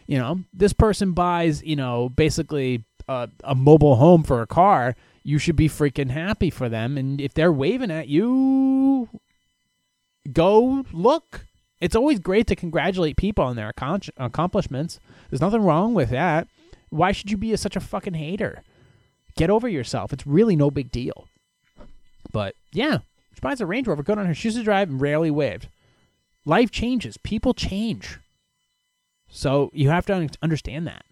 You 0.06 0.18
know, 0.18 0.40
this 0.52 0.72
person 0.72 1.12
buys, 1.12 1.62
you 1.62 1.76
know, 1.76 2.08
basically 2.08 2.84
a, 3.08 3.28
a 3.44 3.54
mobile 3.54 3.96
home 3.96 4.22
for 4.22 4.42
a 4.42 4.46
car. 4.46 4.96
You 5.22 5.38
should 5.38 5.56
be 5.56 5.68
freaking 5.68 6.10
happy 6.10 6.50
for 6.50 6.68
them. 6.68 6.96
And 6.96 7.20
if 7.20 7.34
they're 7.34 7.52
waving 7.52 7.90
at 7.90 8.08
you, 8.08 9.08
go 10.32 10.84
look. 10.92 11.46
It's 11.80 11.96
always 11.96 12.18
great 12.18 12.46
to 12.48 12.56
congratulate 12.56 13.16
people 13.16 13.44
on 13.44 13.56
their 13.56 13.72
accomplishments. 14.16 14.98
There's 15.30 15.40
nothing 15.40 15.62
wrong 15.62 15.94
with 15.94 16.10
that. 16.10 16.48
Why 16.90 17.12
should 17.12 17.30
you 17.30 17.36
be 17.36 17.52
a, 17.52 17.56
such 17.56 17.76
a 17.76 17.80
fucking 17.80 18.14
hater? 18.14 18.62
Get 19.36 19.50
over 19.50 19.68
yourself. 19.68 20.12
It's 20.12 20.26
really 20.26 20.56
no 20.56 20.70
big 20.70 20.90
deal. 20.90 21.28
But 22.32 22.54
yeah, 22.72 22.98
she 23.32 23.40
buys 23.40 23.60
a 23.60 23.66
Range 23.66 23.86
Rover, 23.86 24.02
good 24.02 24.18
on 24.18 24.26
her. 24.26 24.32
Used 24.32 24.56
to 24.56 24.64
drive 24.64 24.88
and 24.88 25.00
rarely 25.00 25.30
waved. 25.30 25.68
Life 26.44 26.70
changes. 26.70 27.16
People 27.18 27.54
change. 27.54 28.18
So 29.28 29.70
you 29.72 29.90
have 29.90 30.06
to 30.06 30.28
understand 30.42 30.86
that. 30.86 31.04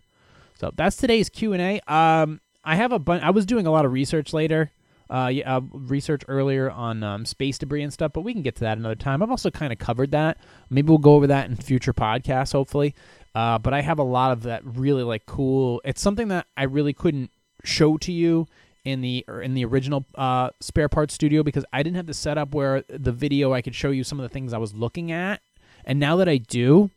So 0.59 0.72
that's 0.74 0.96
today's 0.96 1.29
Q 1.29 1.52
and 1.52 1.62
A. 1.62 1.81
Um, 1.92 2.40
I 2.64 2.74
have 2.76 2.90
a 2.90 2.98
bunch. 2.98 3.22
I 3.22 3.31
was 3.31 3.46
doing 3.46 3.66
a 3.66 3.70
lot 3.70 3.85
of 3.85 3.92
research 3.92 4.33
later, 4.33 4.72
uh, 5.11 5.33
uh, 5.45 5.61
research 5.73 6.23
earlier 6.29 6.71
on 6.71 7.03
um, 7.03 7.25
space 7.25 7.59
debris 7.59 7.83
and 7.83 7.92
stuff, 7.92 8.12
but 8.12 8.23
we 8.23 8.33
can 8.33 8.42
get 8.42 8.57
to 8.57 8.61
that 8.62 8.79
another 8.79 8.95
time. 8.95 9.23
I've 9.23 9.31
also 9.31 9.51
kind 9.51 9.73
of 9.73 9.79
covered 9.79 10.11
that. 10.12 10.38
Maybe 10.71 10.88
we'll 10.88 10.99
go 10.99 11.14
over 11.14 11.27
that 11.29 11.49
in 11.49 11.57
future 11.57 11.92
podcasts, 11.92 12.53
hopefully. 12.53 12.95
Uh, 13.35 13.59
but 13.59 13.75
I 13.75 13.83
have 13.83 13.99
a 13.99 14.05
lot 14.05 14.33
of 14.33 14.42
that 14.45 14.62
really 14.64 15.03
like 15.03 15.27
cool. 15.27 15.81
It's 15.85 16.01
something 16.01 16.29
that 16.29 16.47
I 16.57 16.64
really 16.64 16.92
couldn't 16.92 17.31
show 17.64 17.97
to 17.99 18.12
you 18.12 18.47
in 18.85 19.01
the 19.01 19.25
in 19.42 19.55
the 19.55 19.64
original 19.64 20.07
uh, 20.14 20.51
spare 20.61 20.88
parts 20.88 21.12
studio 21.12 21.42
because 21.42 21.64
I 21.73 21.83
didn't 21.83 21.97
have 21.97 22.07
the 22.07 22.14
setup 22.14 22.55
where 22.55 22.83
the 22.88 23.12
video 23.12 23.53
I 23.53 23.61
could 23.61 23.75
show 23.75 23.90
you 23.90 24.05
some 24.05 24.19
of 24.19 24.23
the 24.23 24.29
things 24.29 24.53
I 24.53 24.59
was 24.59 24.75
looking 24.75 25.12
at, 25.12 25.42
and 25.85 25.99
now 25.99 26.16
that 26.16 26.29
I 26.29 26.38
do, 26.38 26.90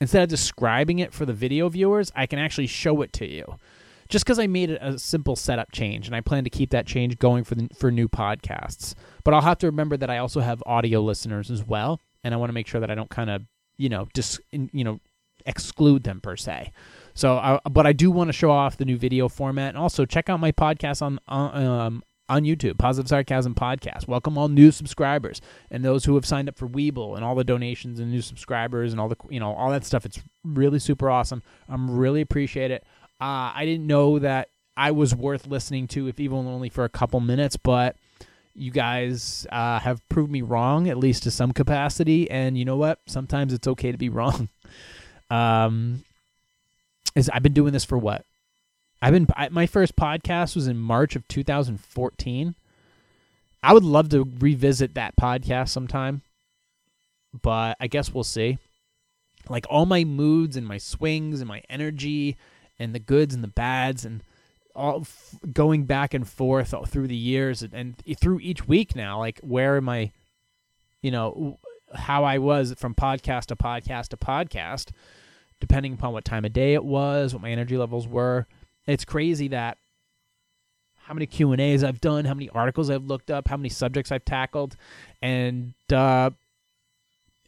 instead 0.00 0.22
of 0.22 0.28
describing 0.28 0.98
it 0.98 1.14
for 1.14 1.24
the 1.24 1.32
video 1.32 1.68
viewers, 1.68 2.12
I 2.14 2.26
can 2.26 2.38
actually 2.38 2.66
show 2.66 3.00
it 3.02 3.12
to 3.14 3.26
you. 3.26 3.56
Just 4.08 4.24
because 4.24 4.38
I 4.38 4.46
made 4.46 4.70
it 4.70 4.78
a 4.80 4.98
simple 4.98 5.36
setup 5.36 5.70
change, 5.70 6.06
and 6.06 6.16
I 6.16 6.20
plan 6.20 6.44
to 6.44 6.50
keep 6.50 6.70
that 6.70 6.86
change 6.86 7.18
going 7.18 7.44
for 7.44 7.54
the, 7.54 7.68
for 7.78 7.90
new 7.90 8.08
podcasts. 8.08 8.94
But 9.22 9.34
I'll 9.34 9.42
have 9.42 9.58
to 9.58 9.66
remember 9.66 9.96
that 9.98 10.08
I 10.08 10.18
also 10.18 10.40
have 10.40 10.62
audio 10.64 11.02
listeners 11.02 11.50
as 11.50 11.64
well, 11.64 12.00
and 12.24 12.32
I 12.32 12.38
want 12.38 12.48
to 12.48 12.54
make 12.54 12.66
sure 12.66 12.80
that 12.80 12.90
I 12.90 12.94
don't 12.94 13.10
kind 13.10 13.30
of 13.30 13.42
you 13.76 13.88
know 13.88 14.08
dis 14.14 14.40
you 14.50 14.84
know 14.84 15.00
exclude 15.46 16.04
them 16.04 16.20
per 16.20 16.36
se. 16.36 16.72
So, 17.14 17.36
I, 17.36 17.60
but 17.70 17.86
I 17.86 17.92
do 17.92 18.10
want 18.10 18.28
to 18.28 18.32
show 18.32 18.50
off 18.50 18.76
the 18.76 18.84
new 18.84 18.96
video 18.96 19.28
format, 19.28 19.70
and 19.70 19.78
also 19.78 20.06
check 20.06 20.30
out 20.30 20.40
my 20.40 20.52
podcast 20.52 21.02
on 21.02 21.18
um, 21.28 22.02
on 22.28 22.44
YouTube, 22.44 22.78
Positive 22.78 23.08
Sarcasm 23.08 23.54
Podcast. 23.54 24.06
Welcome 24.06 24.36
all 24.36 24.48
new 24.48 24.70
subscribers 24.70 25.40
and 25.70 25.84
those 25.84 26.04
who 26.04 26.14
have 26.14 26.26
signed 26.26 26.48
up 26.48 26.58
for 26.58 26.68
Webull 26.68 27.16
and 27.16 27.24
all 27.24 27.34
the 27.34 27.44
donations 27.44 28.00
and 28.00 28.10
new 28.10 28.20
subscribers 28.20 28.92
and 28.92 29.00
all 29.00 29.08
the 29.08 29.16
you 29.30 29.40
know 29.40 29.52
all 29.52 29.70
that 29.70 29.84
stuff. 29.84 30.04
It's 30.04 30.20
really 30.44 30.78
super 30.78 31.10
awesome. 31.10 31.42
I'm 31.68 31.90
really 31.90 32.20
appreciate 32.20 32.70
it. 32.70 32.84
Uh, 33.20 33.50
I 33.54 33.64
didn't 33.64 33.86
know 33.86 34.18
that 34.20 34.48
I 34.76 34.92
was 34.92 35.14
worth 35.14 35.46
listening 35.46 35.88
to, 35.88 36.06
if 36.06 36.20
even 36.20 36.38
only 36.46 36.68
for 36.68 36.84
a 36.84 36.88
couple 36.88 37.18
minutes, 37.20 37.56
but 37.56 37.96
You 38.54 38.70
guys 38.72 39.46
uh, 39.52 39.78
have 39.80 40.06
proved 40.08 40.32
me 40.32 40.42
wrong, 40.42 40.88
at 40.88 40.98
least 40.98 41.22
to 41.24 41.30
some 41.30 41.52
capacity. 41.52 42.28
And 42.30 42.58
you 42.58 42.64
know 42.64 42.76
what? 42.76 42.98
Sometimes 43.06 43.52
it's 43.52 43.68
okay 43.68 43.92
to 43.92 43.98
be 43.98 44.08
wrong. 44.08 44.48
Um, 45.30 46.04
is 47.14 47.28
I've 47.28 47.42
been 47.42 47.52
doing 47.52 47.74
this 47.74 47.84
for 47.84 47.98
what? 47.98 48.24
I've 49.02 49.12
been 49.12 49.26
I, 49.36 49.50
my 49.50 49.66
first 49.66 49.94
podcast 49.94 50.54
was 50.54 50.66
in 50.66 50.78
March 50.78 51.16
of 51.16 51.28
2014. 51.28 52.54
I 53.62 53.74
would 53.74 53.84
love 53.84 54.08
to 54.08 54.26
revisit 54.38 54.94
that 54.94 55.16
podcast 55.16 55.68
sometime, 55.68 56.22
but 57.42 57.76
I 57.78 57.88
guess 57.88 58.14
we'll 58.14 58.24
see. 58.24 58.56
Like 59.50 59.66
all 59.68 59.84
my 59.84 60.02
moods 60.04 60.56
and 60.56 60.66
my 60.66 60.78
swings 60.78 61.42
and 61.42 61.48
my 61.48 61.60
energy 61.68 62.38
and 62.78 62.94
the 62.94 62.98
goods 62.98 63.34
and 63.34 63.42
the 63.42 63.48
bads 63.48 64.04
and 64.04 64.22
all 64.74 65.00
f- 65.00 65.34
going 65.52 65.84
back 65.84 66.14
and 66.14 66.28
forth 66.28 66.74
through 66.88 67.08
the 67.08 67.16
years 67.16 67.62
and, 67.62 67.74
and 67.74 68.02
through 68.18 68.38
each 68.40 68.68
week 68.68 68.94
now 68.94 69.18
like 69.18 69.40
where 69.40 69.76
am 69.76 69.88
I 69.88 70.12
you 71.02 71.10
know 71.10 71.58
how 71.94 72.24
I 72.24 72.38
was 72.38 72.74
from 72.76 72.94
podcast 72.94 73.46
to 73.46 73.56
podcast 73.56 74.08
to 74.08 74.16
podcast 74.16 74.90
depending 75.60 75.94
upon 75.94 76.12
what 76.12 76.24
time 76.24 76.44
of 76.44 76.52
day 76.52 76.74
it 76.74 76.84
was, 76.84 77.32
what 77.32 77.42
my 77.42 77.50
energy 77.50 77.76
levels 77.76 78.06
were. 78.06 78.46
It's 78.86 79.04
crazy 79.04 79.48
that 79.48 79.76
how 80.94 81.14
many 81.14 81.26
Q 81.26 81.52
and 81.52 81.60
A's 81.60 81.82
I've 81.82 82.00
done, 82.00 82.24
how 82.24 82.34
many 82.34 82.48
articles 82.50 82.90
I've 82.90 83.06
looked 83.06 83.30
up, 83.30 83.48
how 83.48 83.56
many 83.56 83.68
subjects 83.70 84.12
I've 84.12 84.24
tackled, 84.24 84.76
and 85.22 85.74
uh, 85.92 86.30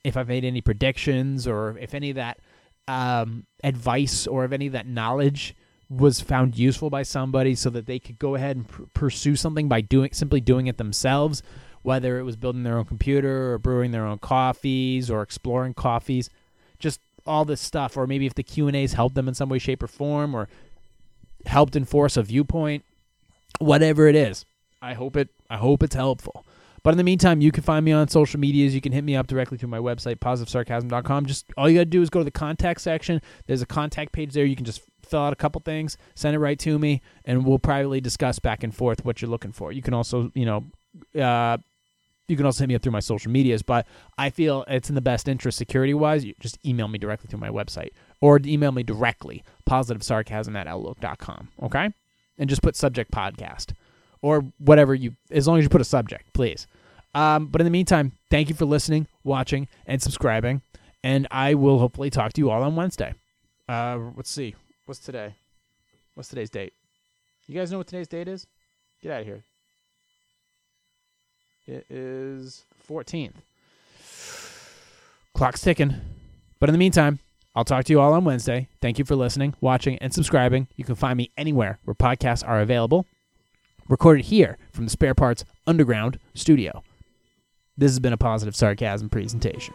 if 0.02 0.16
I've 0.16 0.28
made 0.28 0.44
any 0.44 0.60
predictions 0.60 1.46
or 1.46 1.76
if 1.78 1.94
any 1.94 2.10
of 2.10 2.16
that 2.16 2.38
um, 2.88 3.46
advice 3.62 4.26
or 4.26 4.44
if 4.44 4.52
any 4.52 4.66
of 4.66 4.72
that 4.72 4.86
knowledge 4.86 5.54
was 5.88 6.20
found 6.20 6.56
useful 6.56 6.88
by 6.88 7.02
somebody, 7.02 7.54
so 7.54 7.68
that 7.70 7.86
they 7.86 7.98
could 7.98 8.18
go 8.18 8.36
ahead 8.36 8.56
and 8.56 8.68
pr- 8.68 8.84
pursue 8.94 9.34
something 9.34 9.68
by 9.68 9.80
doing 9.80 10.10
simply 10.12 10.40
doing 10.40 10.68
it 10.68 10.78
themselves, 10.78 11.42
whether 11.82 12.18
it 12.18 12.22
was 12.22 12.36
building 12.36 12.62
their 12.62 12.78
own 12.78 12.84
computer 12.84 13.52
or 13.52 13.58
brewing 13.58 13.90
their 13.90 14.06
own 14.06 14.18
coffees 14.18 15.10
or 15.10 15.22
exploring 15.22 15.74
coffees, 15.74 16.30
just 16.78 17.00
all 17.26 17.44
this 17.44 17.60
stuff, 17.60 17.96
or 17.96 18.06
maybe 18.06 18.26
if 18.26 18.34
the 18.34 18.42
Q 18.42 18.68
and 18.68 18.76
A's 18.76 18.92
helped 18.92 19.14
them 19.14 19.28
in 19.28 19.34
some 19.34 19.48
way, 19.48 19.58
shape, 19.58 19.82
or 19.82 19.88
form, 19.88 20.34
or 20.34 20.48
helped 21.46 21.74
enforce 21.74 22.16
a 22.16 22.22
viewpoint, 22.22 22.84
whatever 23.58 24.06
it 24.06 24.14
is. 24.14 24.44
I 24.80 24.94
hope 24.94 25.16
it. 25.16 25.28
I 25.48 25.56
hope 25.56 25.82
it's 25.82 25.94
helpful. 25.94 26.44
But 26.82 26.92
in 26.92 26.98
the 26.98 27.04
meantime, 27.04 27.40
you 27.40 27.52
can 27.52 27.62
find 27.62 27.84
me 27.84 27.92
on 27.92 28.08
social 28.08 28.40
medias. 28.40 28.74
You 28.74 28.80
can 28.80 28.92
hit 28.92 29.04
me 29.04 29.16
up 29.16 29.26
directly 29.26 29.58
through 29.58 29.68
my 29.68 29.78
website, 29.78 30.16
positivesarcasm.com. 30.16 31.26
Just 31.26 31.46
all 31.56 31.68
you 31.68 31.78
got 31.78 31.82
to 31.82 31.84
do 31.86 32.02
is 32.02 32.10
go 32.10 32.20
to 32.20 32.24
the 32.24 32.30
contact 32.30 32.80
section. 32.80 33.20
There's 33.46 33.62
a 33.62 33.66
contact 33.66 34.12
page 34.12 34.32
there. 34.32 34.44
You 34.44 34.56
can 34.56 34.64
just 34.64 34.82
fill 35.04 35.20
out 35.20 35.32
a 35.32 35.36
couple 35.36 35.60
things, 35.60 35.98
send 36.14 36.34
it 36.34 36.38
right 36.38 36.58
to 36.60 36.78
me, 36.78 37.02
and 37.24 37.44
we'll 37.44 37.58
privately 37.58 38.00
discuss 38.00 38.38
back 38.38 38.62
and 38.62 38.74
forth 38.74 39.04
what 39.04 39.20
you're 39.20 39.30
looking 39.30 39.52
for. 39.52 39.72
You 39.72 39.82
can 39.82 39.92
also, 39.92 40.30
you 40.34 40.46
know, 40.46 41.20
uh, 41.20 41.58
you 42.28 42.36
can 42.36 42.46
also 42.46 42.62
hit 42.62 42.68
me 42.68 42.76
up 42.76 42.82
through 42.82 42.92
my 42.92 43.00
social 43.00 43.30
medias, 43.30 43.62
but 43.62 43.86
I 44.16 44.30
feel 44.30 44.64
it's 44.68 44.88
in 44.88 44.94
the 44.94 45.00
best 45.00 45.26
interest 45.26 45.58
security 45.58 45.94
wise. 45.94 46.24
You 46.24 46.34
just 46.38 46.64
email 46.64 46.86
me 46.86 46.98
directly 46.98 47.28
through 47.28 47.40
my 47.40 47.48
website 47.50 47.90
or 48.20 48.40
email 48.44 48.70
me 48.70 48.84
directly, 48.84 49.42
positive 49.66 50.04
sarcasm 50.04 50.54
at 50.54 50.68
outlook.com. 50.68 51.48
Okay? 51.62 51.90
And 52.38 52.48
just 52.48 52.62
put 52.62 52.76
subject 52.76 53.10
podcast 53.10 53.72
or 54.22 54.44
whatever 54.58 54.94
you, 54.94 55.16
as 55.30 55.46
long 55.48 55.58
as 55.58 55.64
you 55.64 55.68
put 55.68 55.80
a 55.80 55.84
subject, 55.84 56.32
please. 56.32 56.66
Um, 57.14 57.46
but 57.46 57.60
in 57.60 57.64
the 57.64 57.70
meantime, 57.70 58.12
thank 58.30 58.48
you 58.48 58.54
for 58.54 58.64
listening, 58.64 59.06
watching, 59.24 59.68
and 59.86 60.00
subscribing. 60.00 60.62
And 61.02 61.26
I 61.30 61.54
will 61.54 61.78
hopefully 61.78 62.10
talk 62.10 62.32
to 62.34 62.40
you 62.40 62.50
all 62.50 62.62
on 62.62 62.76
Wednesday. 62.76 63.14
Uh, 63.68 63.98
let's 64.16 64.30
see. 64.30 64.54
What's 64.86 65.00
today? 65.00 65.34
What's 66.14 66.28
today's 66.28 66.50
date? 66.50 66.72
You 67.46 67.54
guys 67.54 67.72
know 67.72 67.78
what 67.78 67.86
today's 67.86 68.08
date 68.08 68.28
is? 68.28 68.46
Get 69.02 69.12
out 69.12 69.20
of 69.22 69.26
here. 69.26 69.44
It 71.66 71.86
is 71.88 72.64
14th. 72.88 73.34
Clock's 75.34 75.62
ticking. 75.62 75.94
But 76.58 76.68
in 76.68 76.72
the 76.72 76.78
meantime, 76.78 77.20
I'll 77.54 77.64
talk 77.64 77.84
to 77.84 77.92
you 77.92 78.00
all 78.00 78.12
on 78.12 78.24
Wednesday. 78.24 78.68
Thank 78.80 78.98
you 78.98 79.04
for 79.04 79.16
listening, 79.16 79.54
watching, 79.60 79.98
and 79.98 80.12
subscribing. 80.12 80.68
You 80.76 80.84
can 80.84 80.94
find 80.94 81.16
me 81.16 81.30
anywhere 81.36 81.78
where 81.84 81.94
podcasts 81.94 82.46
are 82.46 82.60
available. 82.60 83.06
Recorded 83.90 84.26
here 84.26 84.56
from 84.70 84.84
the 84.84 84.90
Spare 84.90 85.16
Parts 85.16 85.44
Underground 85.66 86.20
studio. 86.32 86.84
This 87.76 87.90
has 87.90 87.98
been 87.98 88.12
a 88.12 88.16
positive 88.16 88.54
sarcasm 88.54 89.10
presentation. 89.10 89.74